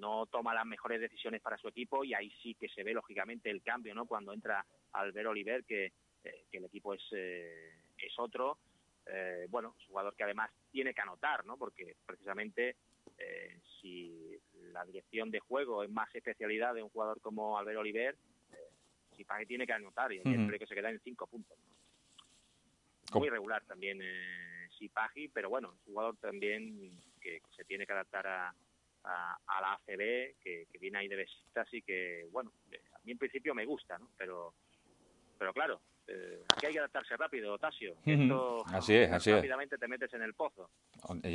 no 0.00 0.24
toma 0.24 0.54
las 0.54 0.64
mejores 0.64 1.02
decisiones 1.02 1.42
para 1.42 1.58
su 1.58 1.68
equipo 1.68 2.02
y 2.02 2.14
ahí 2.14 2.30
sí 2.42 2.54
que 2.54 2.70
se 2.70 2.82
ve 2.82 2.94
lógicamente 2.94 3.50
el 3.50 3.62
cambio, 3.62 3.94
¿no? 3.94 4.06
Cuando 4.06 4.32
entra 4.32 4.64
Albert 4.92 5.28
Oliver, 5.28 5.64
que, 5.64 5.92
que 6.22 6.56
el 6.56 6.64
equipo 6.64 6.94
es, 6.94 7.12
es 7.12 8.18
otro 8.18 8.56
bueno, 9.50 9.76
jugador 9.86 10.16
que 10.16 10.24
además 10.24 10.50
tiene 10.72 10.94
que 10.94 11.02
anotar, 11.02 11.44
¿no? 11.44 11.58
Porque 11.58 11.94
precisamente 12.06 12.76
si 13.82 14.33
la 14.74 14.84
dirección 14.84 15.30
de 15.30 15.40
juego 15.40 15.82
es 15.82 15.90
más 15.90 16.12
especialidad 16.14 16.74
de 16.74 16.82
un 16.82 16.90
jugador 16.90 17.20
como 17.20 17.56
Albert 17.56 17.78
Oliver, 17.78 18.16
eh, 18.52 19.16
que 19.16 19.46
tiene 19.46 19.66
que 19.66 19.72
anotar 19.72 20.12
y 20.12 20.20
creo 20.20 20.58
que 20.58 20.66
se 20.66 20.74
queda 20.74 20.90
en 20.90 21.00
cinco 21.00 21.26
puntos. 21.26 21.56
Muy 23.14 23.30
regular 23.30 23.64
también 23.64 24.00
eh, 24.02 24.68
Sipagi, 24.76 25.28
pero 25.28 25.48
bueno, 25.48 25.68
es 25.68 25.86
un 25.86 25.94
jugador 25.94 26.16
también 26.16 26.90
que 27.20 27.40
se 27.56 27.64
tiene 27.64 27.86
que 27.86 27.92
adaptar 27.92 28.26
a, 28.26 28.54
a, 29.04 29.60
la 29.60 29.74
ACB, 29.74 30.34
que, 30.42 30.66
viene 30.80 30.98
ahí 30.98 31.08
de 31.08 31.16
visitas 31.16 31.72
y 31.72 31.82
que, 31.82 32.26
bueno, 32.32 32.52
a 32.92 32.98
mí 33.04 33.12
en 33.12 33.18
principio 33.18 33.54
me 33.54 33.64
gusta, 33.64 33.98
¿no? 33.98 34.10
Pero, 34.16 34.54
pero 35.38 35.52
claro, 35.52 35.80
eh, 36.06 36.44
aquí 36.54 36.66
hay 36.66 36.72
que 36.72 36.78
adaptarse 36.78 37.16
rápido, 37.16 37.58
Tasio. 37.58 37.94
así 38.66 38.94
es, 38.94 39.10
así 39.10 39.32
rápidamente 39.32 39.78
te 39.78 39.88
metes 39.88 40.12
en 40.14 40.22
el 40.22 40.34
pozo. 40.34 40.68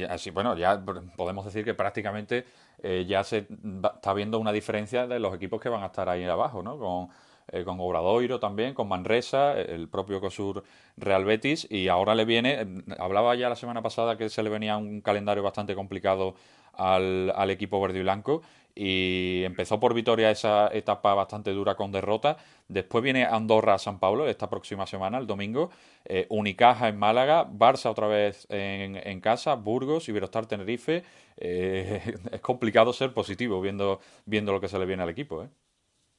Así, 0.09 0.29
bueno, 0.29 0.55
ya 0.57 0.83
podemos 1.15 1.45
decir 1.45 1.65
que 1.65 1.73
prácticamente 1.73 2.45
eh, 2.83 3.05
ya 3.07 3.23
se 3.23 3.47
está 3.93 4.13
viendo 4.13 4.39
una 4.39 4.51
diferencia 4.51 5.07
de 5.07 5.19
los 5.19 5.33
equipos 5.33 5.59
que 5.59 5.69
van 5.69 5.83
a 5.83 5.87
estar 5.87 6.07
ahí 6.07 6.23
abajo, 6.23 6.61
¿no? 6.61 6.77
Con, 6.77 7.09
eh, 7.51 7.63
con 7.63 7.79
Obradoiro 7.79 8.39
también, 8.39 8.73
con 8.75 8.87
Manresa, 8.87 9.59
el 9.59 9.89
propio 9.89 10.21
COSUR 10.21 10.63
Real 10.97 11.25
Betis, 11.25 11.67
y 11.71 11.87
ahora 11.87 12.13
le 12.13 12.25
viene, 12.25 12.83
hablaba 12.99 13.33
ya 13.35 13.49
la 13.49 13.55
semana 13.55 13.81
pasada 13.81 14.17
que 14.17 14.29
se 14.29 14.43
le 14.43 14.49
venía 14.49 14.77
un 14.77 15.01
calendario 15.01 15.41
bastante 15.41 15.73
complicado 15.73 16.35
al, 16.73 17.33
al 17.35 17.49
equipo 17.49 17.81
verde 17.81 17.99
y 17.99 18.03
blanco 18.03 18.43
y 18.81 19.43
empezó 19.43 19.77
por 19.77 19.93
Vitoria 19.93 20.31
esa 20.31 20.69
etapa 20.73 21.13
bastante 21.13 21.51
dura 21.51 21.75
con 21.75 21.91
derrota. 21.91 22.37
Después 22.69 23.03
viene 23.03 23.25
Andorra 23.25 23.77
San 23.77 23.99
Pablo 23.99 24.25
esta 24.25 24.49
próxima 24.49 24.87
semana, 24.87 25.17
el 25.17 25.27
domingo. 25.27 25.69
Eh, 26.05 26.27
Unicaja 26.29 26.87
en 26.87 26.97
Málaga, 26.97 27.45
Barça 27.45 27.89
otra 27.89 28.07
vez 28.07 28.47
en, 28.49 28.95
en 28.95 29.19
casa, 29.19 29.55
Burgos, 29.55 30.07
Iberostar 30.07 30.45
Tenerife. 30.45 31.03
Eh, 31.35 32.01
es 32.31 32.39
complicado 32.39 32.93
ser 32.93 33.13
positivo 33.13 33.59
viendo, 33.59 33.99
viendo 34.25 34.53
lo 34.53 34.61
que 34.61 34.69
se 34.69 34.79
le 34.79 34.85
viene 34.85 35.03
al 35.03 35.09
equipo. 35.09 35.43
¿eh? 35.43 35.49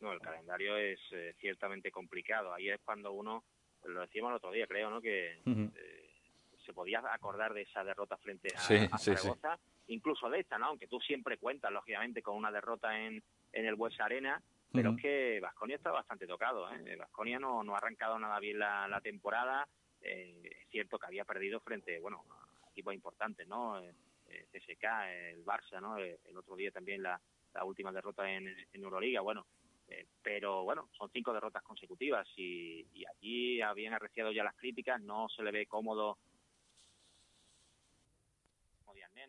No, 0.00 0.12
el 0.12 0.20
calendario 0.20 0.76
es 0.76 1.00
eh, 1.12 1.32
ciertamente 1.38 1.90
complicado. 1.90 2.52
Ahí 2.52 2.68
es 2.68 2.78
cuando 2.84 3.12
uno, 3.12 3.42
lo 3.84 4.02
decíamos 4.02 4.32
el 4.32 4.36
otro 4.36 4.52
día, 4.52 4.66
creo, 4.66 4.90
¿no? 4.90 5.00
que 5.00 5.38
se 6.64 6.72
podía 6.72 7.02
acordar 7.12 7.54
de 7.54 7.62
esa 7.62 7.84
derrota 7.84 8.16
frente 8.18 8.48
a, 8.54 8.98
Zaragoza 8.98 9.58
incluso 9.88 10.28
de 10.30 10.40
esta, 10.40 10.58
¿no? 10.58 10.66
Aunque 10.66 10.86
tú 10.86 11.00
siempre 11.00 11.36
cuentas, 11.38 11.72
lógicamente, 11.72 12.22
con 12.22 12.36
una 12.36 12.52
derrota 12.52 12.96
en, 12.98 13.22
en 13.52 13.66
el 13.66 13.74
Bues 13.74 13.98
Arena, 14.00 14.40
pero 14.72 14.92
es 14.92 15.02
que 15.02 15.40
Vasconia 15.40 15.76
está 15.76 15.90
bastante 15.90 16.26
tocado, 16.26 16.72
¿eh? 16.72 16.96
Vasconia 16.96 17.40
no, 17.40 17.64
no 17.64 17.74
ha 17.74 17.78
arrancado 17.78 18.18
nada 18.18 18.38
bien 18.38 18.58
la, 18.58 18.86
la 18.86 19.00
temporada, 19.00 19.66
eh, 20.00 20.40
es 20.44 20.68
cierto 20.70 20.98
que 20.98 21.06
había 21.06 21.24
perdido 21.24 21.60
frente, 21.60 21.98
bueno, 21.98 22.24
a 22.30 22.70
equipos 22.70 22.94
importantes, 22.94 23.48
¿no? 23.48 23.80
Eh, 23.80 23.92
eh 24.28 24.46
CSK, 24.52 24.84
el 25.32 25.44
Barça, 25.44 25.80
¿no? 25.80 25.98
Eh, 25.98 26.20
el 26.24 26.36
otro 26.36 26.54
día 26.54 26.70
también 26.70 27.02
la, 27.02 27.20
la 27.52 27.64
última 27.64 27.90
derrota 27.90 28.30
en, 28.30 28.46
en 28.48 28.82
Euroliga, 28.82 29.20
bueno, 29.20 29.46
pero 30.22 30.62
bueno, 30.62 30.88
son 30.96 31.10
cinco 31.10 31.32
derrotas 31.32 31.64
consecutivas 31.64 32.24
y, 32.36 32.86
y 32.94 33.04
allí 33.06 33.60
habían 33.60 33.92
arreciado 33.92 34.30
ya 34.30 34.44
las 34.44 34.54
críticas, 34.54 35.00
no 35.00 35.28
se 35.28 35.42
le 35.42 35.50
ve 35.50 35.66
cómodo 35.66 36.16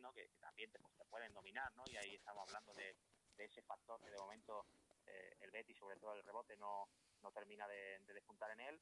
¿no? 0.01 0.11
que, 0.13 0.29
también 0.39 0.71
te, 0.71 0.79
pues, 0.79 0.93
te, 0.97 1.05
pueden 1.05 1.33
dominar, 1.33 1.71
¿no? 1.75 1.83
Y 1.87 1.97
ahí 1.97 2.15
estamos 2.15 2.47
hablando 2.47 2.73
de, 2.73 2.95
de 3.37 3.45
ese 3.45 3.61
factor 3.61 4.01
que 4.01 4.09
de 4.09 4.17
momento 4.17 4.65
eh, 5.05 5.37
el 5.41 5.51
Betis, 5.51 5.77
sobre 5.77 5.97
todo 5.97 6.15
el 6.15 6.23
rebote, 6.23 6.57
no, 6.57 6.87
no 7.21 7.31
termina 7.31 7.67
de, 7.67 7.99
de 8.05 8.13
despuntar 8.13 8.51
en 8.51 8.61
él. 8.61 8.79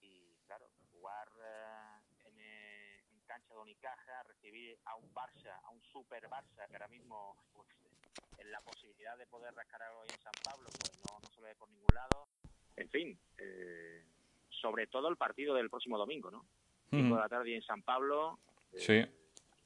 Y 0.00 0.36
claro, 0.46 0.68
jugar 0.90 1.28
eh, 1.42 2.28
en, 2.28 2.38
eh, 2.38 3.04
en, 3.10 3.20
cancha 3.26 3.54
de 3.54 3.60
Unicaja, 3.60 4.22
recibir 4.24 4.78
a 4.84 4.96
un 4.96 5.12
Barça, 5.14 5.60
a 5.62 5.70
un 5.70 5.82
super 5.84 6.28
Barça, 6.28 6.66
que 6.68 6.74
ahora 6.74 6.88
mismo 6.88 7.36
pues, 7.52 7.68
en 8.38 8.50
la 8.50 8.60
posibilidad 8.62 9.16
de 9.16 9.26
poder 9.26 9.54
rascar 9.54 9.82
algo 9.82 10.02
en 10.04 10.20
San 10.20 10.32
Pablo, 10.44 10.68
pues 10.78 10.92
no, 11.08 11.20
no 11.20 11.28
se 11.30 11.40
ve 11.40 11.54
por 11.54 11.70
ningún 11.70 11.94
lado. 11.94 12.28
En 12.76 12.88
fin, 12.90 13.18
eh, 13.38 14.04
sobre 14.48 14.86
todo 14.86 15.08
el 15.08 15.16
partido 15.16 15.54
del 15.54 15.70
próximo 15.70 15.98
domingo, 15.98 16.30
¿no? 16.30 16.44
5 16.90 17.02
mm. 17.02 17.14
de 17.14 17.20
la 17.20 17.28
tarde 17.28 17.54
en 17.54 17.62
San 17.62 17.82
Pablo. 17.82 18.38
sí 18.76 19.04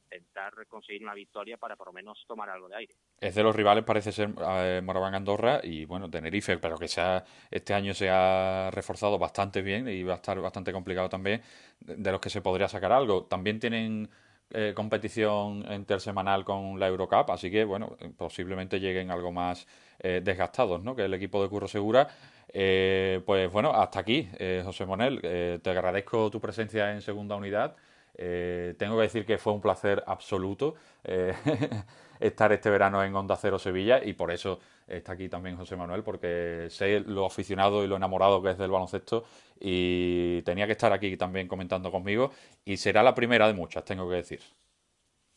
intentar 0.06 0.66
conseguir 0.66 1.02
una 1.02 1.14
victoria 1.14 1.56
para 1.56 1.76
por 1.76 1.88
lo 1.88 1.92
menos 1.92 2.24
tomar 2.26 2.48
algo 2.48 2.68
de 2.68 2.76
aire. 2.76 2.94
Es 3.20 3.34
de 3.34 3.42
los 3.42 3.54
rivales, 3.54 3.84
parece 3.84 4.12
ser 4.12 4.30
eh, 4.38 4.80
Moraván 4.82 5.14
Andorra 5.14 5.60
y 5.62 5.84
bueno, 5.84 6.10
Tenerife, 6.10 6.58
pero 6.58 6.76
que 6.76 6.88
sea, 6.88 7.24
este 7.50 7.74
año 7.74 7.94
se 7.94 8.08
ha 8.10 8.70
reforzado 8.72 9.18
bastante 9.18 9.62
bien 9.62 9.88
y 9.88 10.02
va 10.02 10.14
a 10.14 10.16
estar 10.16 10.40
bastante 10.40 10.72
complicado 10.72 11.08
también, 11.08 11.42
de 11.80 12.12
los 12.12 12.20
que 12.20 12.30
se 12.30 12.40
podría 12.40 12.68
sacar 12.68 12.92
algo. 12.92 13.24
También 13.24 13.58
tienen 13.58 14.08
eh, 14.50 14.72
competición 14.76 15.64
intersemanal 15.72 16.44
con 16.44 16.78
la 16.78 16.86
Eurocup, 16.86 17.30
así 17.30 17.50
que 17.50 17.64
bueno, 17.64 17.96
posiblemente 18.16 18.78
lleguen 18.78 19.10
algo 19.10 19.32
más 19.32 19.66
eh, 19.98 20.20
desgastados, 20.22 20.82
¿no? 20.82 20.94
Que 20.94 21.04
el 21.04 21.14
equipo 21.14 21.42
de 21.42 21.48
Curro 21.48 21.68
Segura. 21.68 22.08
Eh, 22.48 23.20
pues 23.26 23.50
bueno, 23.50 23.70
hasta 23.72 24.00
aquí, 24.00 24.28
eh, 24.38 24.62
José 24.64 24.86
Monel. 24.86 25.20
Eh, 25.22 25.58
te 25.62 25.70
agradezco 25.70 26.30
tu 26.30 26.40
presencia 26.40 26.92
en 26.92 27.02
segunda 27.02 27.36
unidad. 27.36 27.76
Eh, 28.18 28.74
tengo 28.79 28.96
que 28.96 29.02
decir 29.02 29.26
que 29.26 29.37
fue 29.37 29.52
un 29.52 29.61
placer 29.61 30.02
absoluto 30.07 30.74
eh, 31.05 31.35
estar 32.20 32.50
este 32.52 32.70
verano 32.70 33.05
en 33.05 33.14
Onda 33.14 33.37
Cero 33.37 33.59
Sevilla 33.59 34.02
y 34.02 34.14
por 34.14 34.31
eso 34.31 34.59
está 34.87 35.12
aquí 35.12 35.29
también 35.29 35.57
José 35.57 35.76
Manuel, 35.76 36.02
porque 36.02 36.68
sé 36.70 37.00
lo 37.00 37.26
aficionado 37.26 37.85
y 37.85 37.88
lo 37.88 37.96
enamorado 37.96 38.42
que 38.42 38.50
es 38.50 38.59
del 38.59 38.70
baloncesto 38.70 39.24
y 39.61 40.40
tenía 40.42 40.66
que 40.66 40.72
estar 40.72 40.92
aquí 40.92 41.16
también 41.16 41.46
comentando 41.46 41.90
conmigo 41.90 42.33
y 42.64 42.79
será 42.79 43.02
la 43.02 43.14
primera 43.14 43.46
de 43.46 43.55
muchas, 43.55 43.85
tengo 43.85 44.09
que 44.09 44.16
decir. 44.16 44.40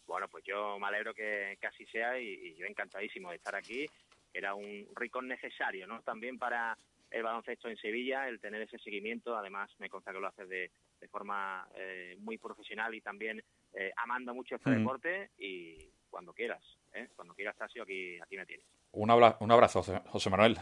Bueno, 0.07 0.27
pues 0.29 0.43
yo 0.43 0.79
me 0.79 0.87
alegro 0.87 1.13
que, 1.13 1.57
casi 1.59 1.83
así 1.83 1.91
sea 1.91 2.19
y, 2.19 2.27
y, 2.27 2.55
yo 2.55 2.65
encantadísimo 2.65 3.29
de 3.29 3.35
estar 3.35 3.55
aquí. 3.55 3.85
Era 4.33 4.55
un 4.55 4.87
rico 4.95 5.21
necesario, 5.21 5.85
¿no? 5.85 6.01
También 6.01 6.39
para 6.39 6.75
el 7.11 7.23
baloncesto 7.23 7.69
en 7.69 7.77
Sevilla, 7.77 8.27
el 8.27 8.39
tener 8.39 8.61
ese 8.61 8.77
seguimiento, 8.79 9.35
además 9.35 9.69
me 9.79 9.89
consta 9.89 10.11
que 10.11 10.19
lo 10.19 10.27
haces 10.27 10.47
de, 10.47 10.71
de 10.99 11.07
forma 11.07 11.67
eh, 11.75 12.15
muy 12.19 12.37
profesional 12.37 12.93
y 12.93 13.01
también 13.01 13.43
eh, 13.73 13.91
amando 13.97 14.33
mucho 14.33 14.55
este 14.55 14.69
mm. 14.69 14.77
deporte 14.77 15.31
y 15.37 15.77
cuando 16.09 16.33
quieras, 16.33 16.63
¿eh? 16.93 17.09
cuando 17.15 17.33
quieras 17.33 17.55
Tasio, 17.57 17.83
aquí, 17.83 18.19
aquí 18.19 18.37
me 18.37 18.45
tienes. 18.45 18.65
Un, 18.91 19.09
abra 19.11 19.37
un 19.39 19.51
abrazo, 19.51 19.83
José 20.07 20.29
Manuel. 20.29 20.57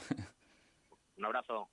Un 1.17 1.25
abrazo. 1.25 1.69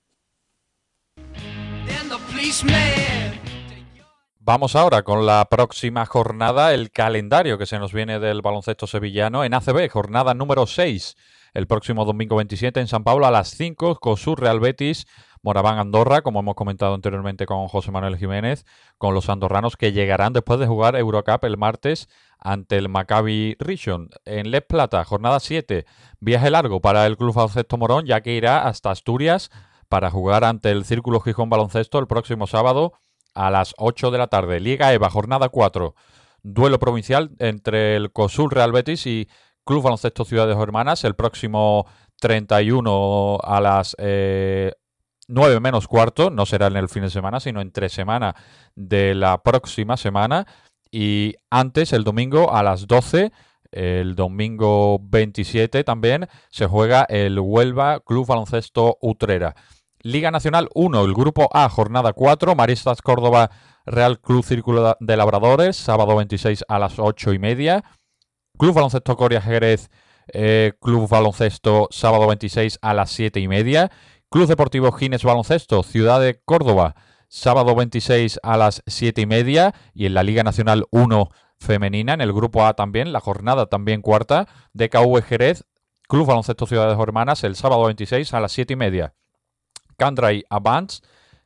Vamos 4.39 4.75
ahora 4.75 5.03
con 5.03 5.25
la 5.25 5.45
próxima 5.45 6.05
jornada, 6.05 6.73
el 6.73 6.91
calendario 6.91 7.57
que 7.57 7.65
se 7.65 7.79
nos 7.79 7.93
viene 7.93 8.19
del 8.19 8.41
baloncesto 8.41 8.85
sevillano 8.85 9.43
en 9.43 9.53
ACB, 9.53 9.89
jornada 9.89 10.33
número 10.33 10.67
6 10.67 11.15
el 11.55 11.67
próximo 11.67 12.05
domingo 12.05 12.35
27 12.35 12.81
en 12.81 12.87
San 12.87 13.03
Pablo 13.03 13.25
a 13.25 13.31
las 13.31 13.49
5, 13.49 13.95
COSUR 13.95 14.41
Real 14.41 14.59
Betis, 14.59 15.07
Moraván 15.41 15.79
Andorra, 15.79 16.21
como 16.21 16.41
hemos 16.41 16.55
comentado 16.55 16.93
anteriormente 16.93 17.45
con 17.45 17.67
José 17.69 17.91
Manuel 17.91 18.17
Jiménez, 18.17 18.65
con 18.97 19.13
los 19.13 19.29
andorranos 19.29 19.77
que 19.77 19.93
llegarán 19.93 20.33
después 20.33 20.59
de 20.59 20.67
jugar 20.67 20.97
Eurocup 20.97 21.45
el 21.45 21.57
martes 21.57 22.09
ante 22.39 22.77
el 22.77 22.89
Maccabi 22.89 23.55
Rishon. 23.57 24.09
En 24.25 24.51
Les 24.51 24.63
Plata, 24.63 25.05
jornada 25.05 25.39
7, 25.39 25.85
viaje 26.19 26.49
largo 26.49 26.81
para 26.81 27.05
el 27.05 27.15
Club 27.15 27.33
Baloncesto 27.33 27.77
Morón, 27.77 28.05
ya 28.05 28.19
que 28.19 28.33
irá 28.33 28.67
hasta 28.67 28.91
Asturias 28.91 29.49
para 29.87 30.11
jugar 30.11 30.43
ante 30.43 30.71
el 30.71 30.83
Círculo 30.83 31.21
Gijón 31.21 31.49
Baloncesto 31.49 31.99
el 31.99 32.07
próximo 32.07 32.47
sábado 32.47 32.93
a 33.33 33.49
las 33.49 33.73
8 33.77 34.11
de 34.11 34.17
la 34.17 34.27
tarde. 34.27 34.59
Liga 34.59 34.91
EVA, 34.91 35.09
jornada 35.09 35.47
4, 35.47 35.95
duelo 36.43 36.79
provincial 36.79 37.31
entre 37.39 37.95
el 37.95 38.11
COSUR 38.11 38.53
Real 38.53 38.73
Betis 38.73 39.07
y 39.07 39.29
Club 39.65 39.83
Baloncesto 39.83 40.23
Ciudades 40.23 40.57
Hermanas 40.57 41.03
el 41.03 41.15
próximo 41.15 41.85
31 42.19 43.39
a 43.43 43.59
las 43.59 43.95
eh, 43.99 44.71
9 45.27 45.59
menos 45.59 45.87
cuarto, 45.87 46.29
no 46.29 46.45
será 46.45 46.67
en 46.67 46.77
el 46.77 46.89
fin 46.89 47.03
de 47.03 47.09
semana, 47.09 47.39
sino 47.39 47.61
entre 47.61 47.89
semana 47.89 48.35
de 48.75 49.15
la 49.15 49.41
próxima 49.41 49.97
semana. 49.97 50.45
Y 50.91 51.33
antes, 51.49 51.93
el 51.93 52.03
domingo 52.03 52.53
a 52.53 52.63
las 52.63 52.87
12, 52.87 53.31
el 53.71 54.15
domingo 54.15 54.99
27 55.01 55.83
también, 55.83 56.27
se 56.49 56.67
juega 56.67 57.03
el 57.09 57.39
Huelva 57.39 57.99
Club 57.99 58.27
Baloncesto 58.27 58.97
Utrera. 59.01 59.55
Liga 60.01 60.29
Nacional 60.29 60.69
1, 60.75 61.03
el 61.03 61.13
grupo 61.13 61.49
A, 61.51 61.67
jornada 61.67 62.13
4, 62.13 62.53
Maristas 62.55 63.01
Córdoba 63.01 63.49
Real 63.87 64.19
Club 64.19 64.45
Círculo 64.45 64.95
de 64.99 65.17
Labradores, 65.17 65.75
sábado 65.75 66.15
26 66.15 66.65
a 66.67 66.77
las 66.77 66.99
8 66.99 67.33
y 67.33 67.39
media. 67.39 67.83
Club 68.57 68.73
Baloncesto 68.73 69.17
Coria 69.17 69.41
Jerez, 69.41 69.89
eh, 70.27 70.73
Club 70.79 71.09
Baloncesto, 71.09 71.87
sábado 71.91 72.27
26 72.27 72.79
a 72.81 72.93
las 72.93 73.11
7 73.11 73.39
y 73.39 73.47
media. 73.47 73.91
Club 74.29 74.47
Deportivo 74.47 74.91
Gines 74.91 75.23
Baloncesto, 75.23 75.83
Ciudad 75.83 76.21
de 76.21 76.41
Córdoba, 76.43 76.95
sábado 77.27 77.75
26 77.75 78.39
a 78.43 78.57
las 78.57 78.81
7 78.87 79.21
y 79.21 79.25
media. 79.25 79.73
Y 79.93 80.05
en 80.05 80.13
la 80.13 80.23
Liga 80.23 80.43
Nacional 80.43 80.85
1 80.91 81.29
femenina, 81.59 82.13
en 82.13 82.21
el 82.21 82.33
grupo 82.33 82.65
A 82.65 82.73
también, 82.73 83.11
la 83.11 83.19
jornada 83.19 83.65
también 83.67 84.01
cuarta, 84.01 84.47
de 84.73 84.89
KV 84.89 85.21
Jerez, 85.21 85.65
Club 86.07 86.27
Baloncesto 86.27 86.65
Ciudades 86.65 86.97
Hermanas, 86.97 87.43
el 87.43 87.55
sábado 87.55 87.85
26 87.85 88.33
a 88.33 88.39
las 88.39 88.51
7 88.51 88.73
y 88.73 88.75
media. 88.77 89.13
Candray 89.97 90.43
Avance, 90.49 91.01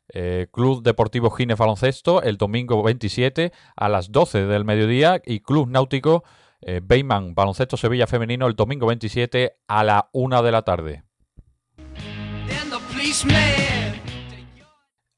eh, 0.09 0.47
Club 0.51 0.81
Deportivo 0.83 1.29
Gines 1.29 1.57
Baloncesto 1.57 2.23
el 2.23 2.37
domingo 2.37 2.81
27 2.81 3.51
a 3.75 3.89
las 3.89 4.11
12 4.11 4.45
del 4.45 4.65
mediodía 4.65 5.21
y 5.23 5.41
Club 5.41 5.69
Náutico 5.69 6.23
eh, 6.61 6.81
Baloncesto 6.81 7.77
Sevilla 7.77 8.07
Femenino 8.07 8.47
el 8.47 8.55
domingo 8.55 8.87
27 8.87 9.57
a 9.67 9.83
la 9.83 10.09
1 10.13 10.43
de 10.43 10.51
la 10.51 10.61
tarde. 10.63 11.03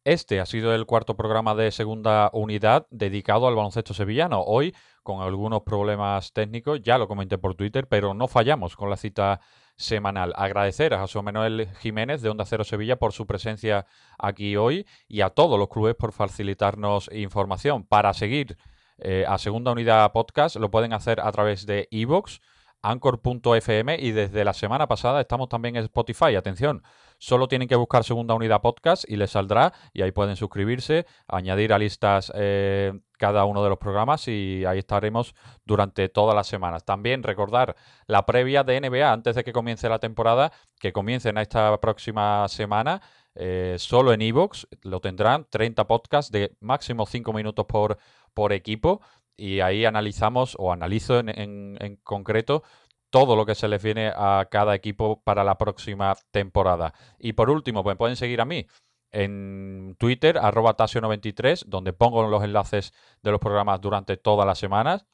Este 0.03 0.39
ha 0.39 0.47
sido 0.47 0.73
el 0.73 0.87
cuarto 0.87 1.15
programa 1.15 1.53
de 1.53 1.69
segunda 1.69 2.31
unidad 2.33 2.87
dedicado 2.89 3.47
al 3.47 3.55
baloncesto 3.55 3.93
sevillano. 3.93 4.41
Hoy, 4.41 4.75
con 5.03 5.21
algunos 5.21 5.61
problemas 5.61 6.33
técnicos, 6.33 6.81
ya 6.81 6.97
lo 6.97 7.07
comenté 7.07 7.37
por 7.37 7.53
Twitter, 7.53 7.87
pero 7.87 8.15
no 8.15 8.27
fallamos 8.27 8.75
con 8.75 8.89
la 8.89 8.97
cita 8.97 9.41
semanal. 9.75 10.33
Agradecer 10.35 10.95
a 10.95 11.01
José 11.01 11.21
Manuel 11.21 11.67
Jiménez 11.81 12.23
de 12.23 12.29
Onda 12.29 12.45
Cero 12.45 12.63
Sevilla 12.63 12.95
por 12.97 13.13
su 13.13 13.27
presencia 13.27 13.85
aquí 14.17 14.55
hoy 14.55 14.87
y 15.07 15.21
a 15.21 15.29
todos 15.29 15.59
los 15.59 15.69
clubes 15.69 15.93
por 15.93 16.13
facilitarnos 16.13 17.07
información. 17.13 17.83
Para 17.83 18.13
seguir 18.15 18.57
eh, 19.01 19.25
a 19.27 19.37
Segunda 19.37 19.71
Unidad 19.71 20.11
Podcast 20.11 20.55
lo 20.57 20.69
pueden 20.69 20.93
hacer 20.93 21.19
a 21.21 21.31
través 21.31 21.65
de 21.65 21.87
iVoox, 21.91 22.39
anchor.fm 22.83 23.97
y 23.99 24.11
desde 24.11 24.43
la 24.43 24.53
semana 24.53 24.87
pasada 24.87 25.21
estamos 25.21 25.49
también 25.49 25.75
en 25.75 25.83
Spotify. 25.83 26.35
Atención, 26.35 26.83
solo 27.17 27.47
tienen 27.47 27.67
que 27.67 27.75
buscar 27.75 28.03
Segunda 28.03 28.33
Unidad 28.33 28.61
Podcast 28.61 29.03
y 29.07 29.15
les 29.15 29.31
saldrá 29.31 29.73
y 29.93 30.01
ahí 30.01 30.11
pueden 30.11 30.35
suscribirse, 30.35 31.05
añadir 31.27 31.73
a 31.73 31.79
listas 31.79 32.31
eh, 32.35 32.93
cada 33.17 33.45
uno 33.45 33.63
de 33.63 33.69
los 33.69 33.77
programas 33.77 34.27
y 34.27 34.65
ahí 34.65 34.79
estaremos 34.79 35.35
durante 35.65 36.09
todas 36.09 36.35
las 36.35 36.47
semanas. 36.47 36.83
También 36.83 37.23
recordar 37.23 37.75
la 38.07 38.25
previa 38.25 38.63
de 38.63 38.81
NBA 38.81 39.11
antes 39.11 39.35
de 39.35 39.43
que 39.43 39.53
comience 39.53 39.89
la 39.89 39.99
temporada, 39.99 40.51
que 40.79 40.93
comiencen 40.93 41.37
esta 41.37 41.79
próxima 41.79 42.47
semana. 42.47 43.01
Eh, 43.33 43.77
solo 43.79 44.11
en 44.11 44.21
Evox 44.21 44.67
lo 44.81 44.99
tendrán 44.99 45.47
30 45.49 45.87
podcasts 45.87 46.31
de 46.33 46.57
máximo 46.59 47.05
5 47.05 47.31
minutos 47.31 47.65
por, 47.65 47.97
por 48.33 48.53
equipo 48.53 49.01
y 49.37 49.61
ahí 49.61 49.85
analizamos 49.85 50.55
o 50.59 50.71
analizo 50.71 51.19
en, 51.19 51.99
concreto 52.03 52.63
todo 53.09 53.35
lo 53.35 53.45
que 53.45 53.55
se 53.55 53.67
les 53.67 53.81
viene 53.83 54.11
a 54.15 54.47
cada 54.49 54.75
equipo 54.75 55.21
para 55.23 55.43
la 55.43 55.57
próxima 55.57 56.15
temporada. 56.31 56.93
Y 57.19 57.33
por 57.33 57.49
último, 57.49 57.83
pues 57.83 57.97
pueden 57.97 58.15
seguir 58.15 58.39
a 58.39 58.45
mí 58.45 58.67
en 59.11 59.95
Twitter, 59.99 60.37
arroba 60.37 60.77
Tasio93, 60.77 61.65
donde 61.65 61.91
pongo 61.91 62.27
los 62.27 62.43
enlaces 62.43 62.93
de 63.21 63.31
los 63.31 63.39
programas 63.39 63.81
durante 63.81 64.15
todas 64.15 64.47
las 64.47 64.59
semanas. 64.59 65.05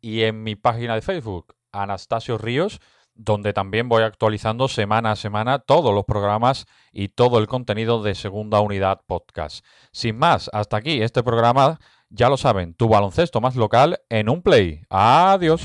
Y 0.00 0.22
en 0.22 0.42
mi 0.42 0.56
página 0.56 0.94
de 0.94 1.02
Facebook, 1.02 1.54
Anastasio 1.72 2.38
Ríos, 2.38 2.80
donde 3.14 3.52
también 3.52 3.88
voy 3.88 4.02
actualizando 4.02 4.68
semana 4.68 5.12
a 5.12 5.16
semana 5.16 5.58
todos 5.58 5.94
los 5.94 6.04
programas 6.04 6.66
y 6.92 7.08
todo 7.08 7.38
el 7.38 7.46
contenido 7.46 8.02
de 8.02 8.14
Segunda 8.14 8.60
Unidad 8.60 9.00
Podcast. 9.06 9.64
Sin 9.90 10.18
más, 10.18 10.50
hasta 10.52 10.76
aquí 10.76 11.00
este 11.02 11.22
programa. 11.22 11.78
Ya 12.10 12.28
lo 12.28 12.36
saben, 12.36 12.74
tu 12.74 12.88
baloncesto 12.88 13.40
más 13.40 13.56
local 13.56 14.00
en 14.08 14.28
un 14.28 14.42
play. 14.42 14.82
Adiós. 14.88 15.62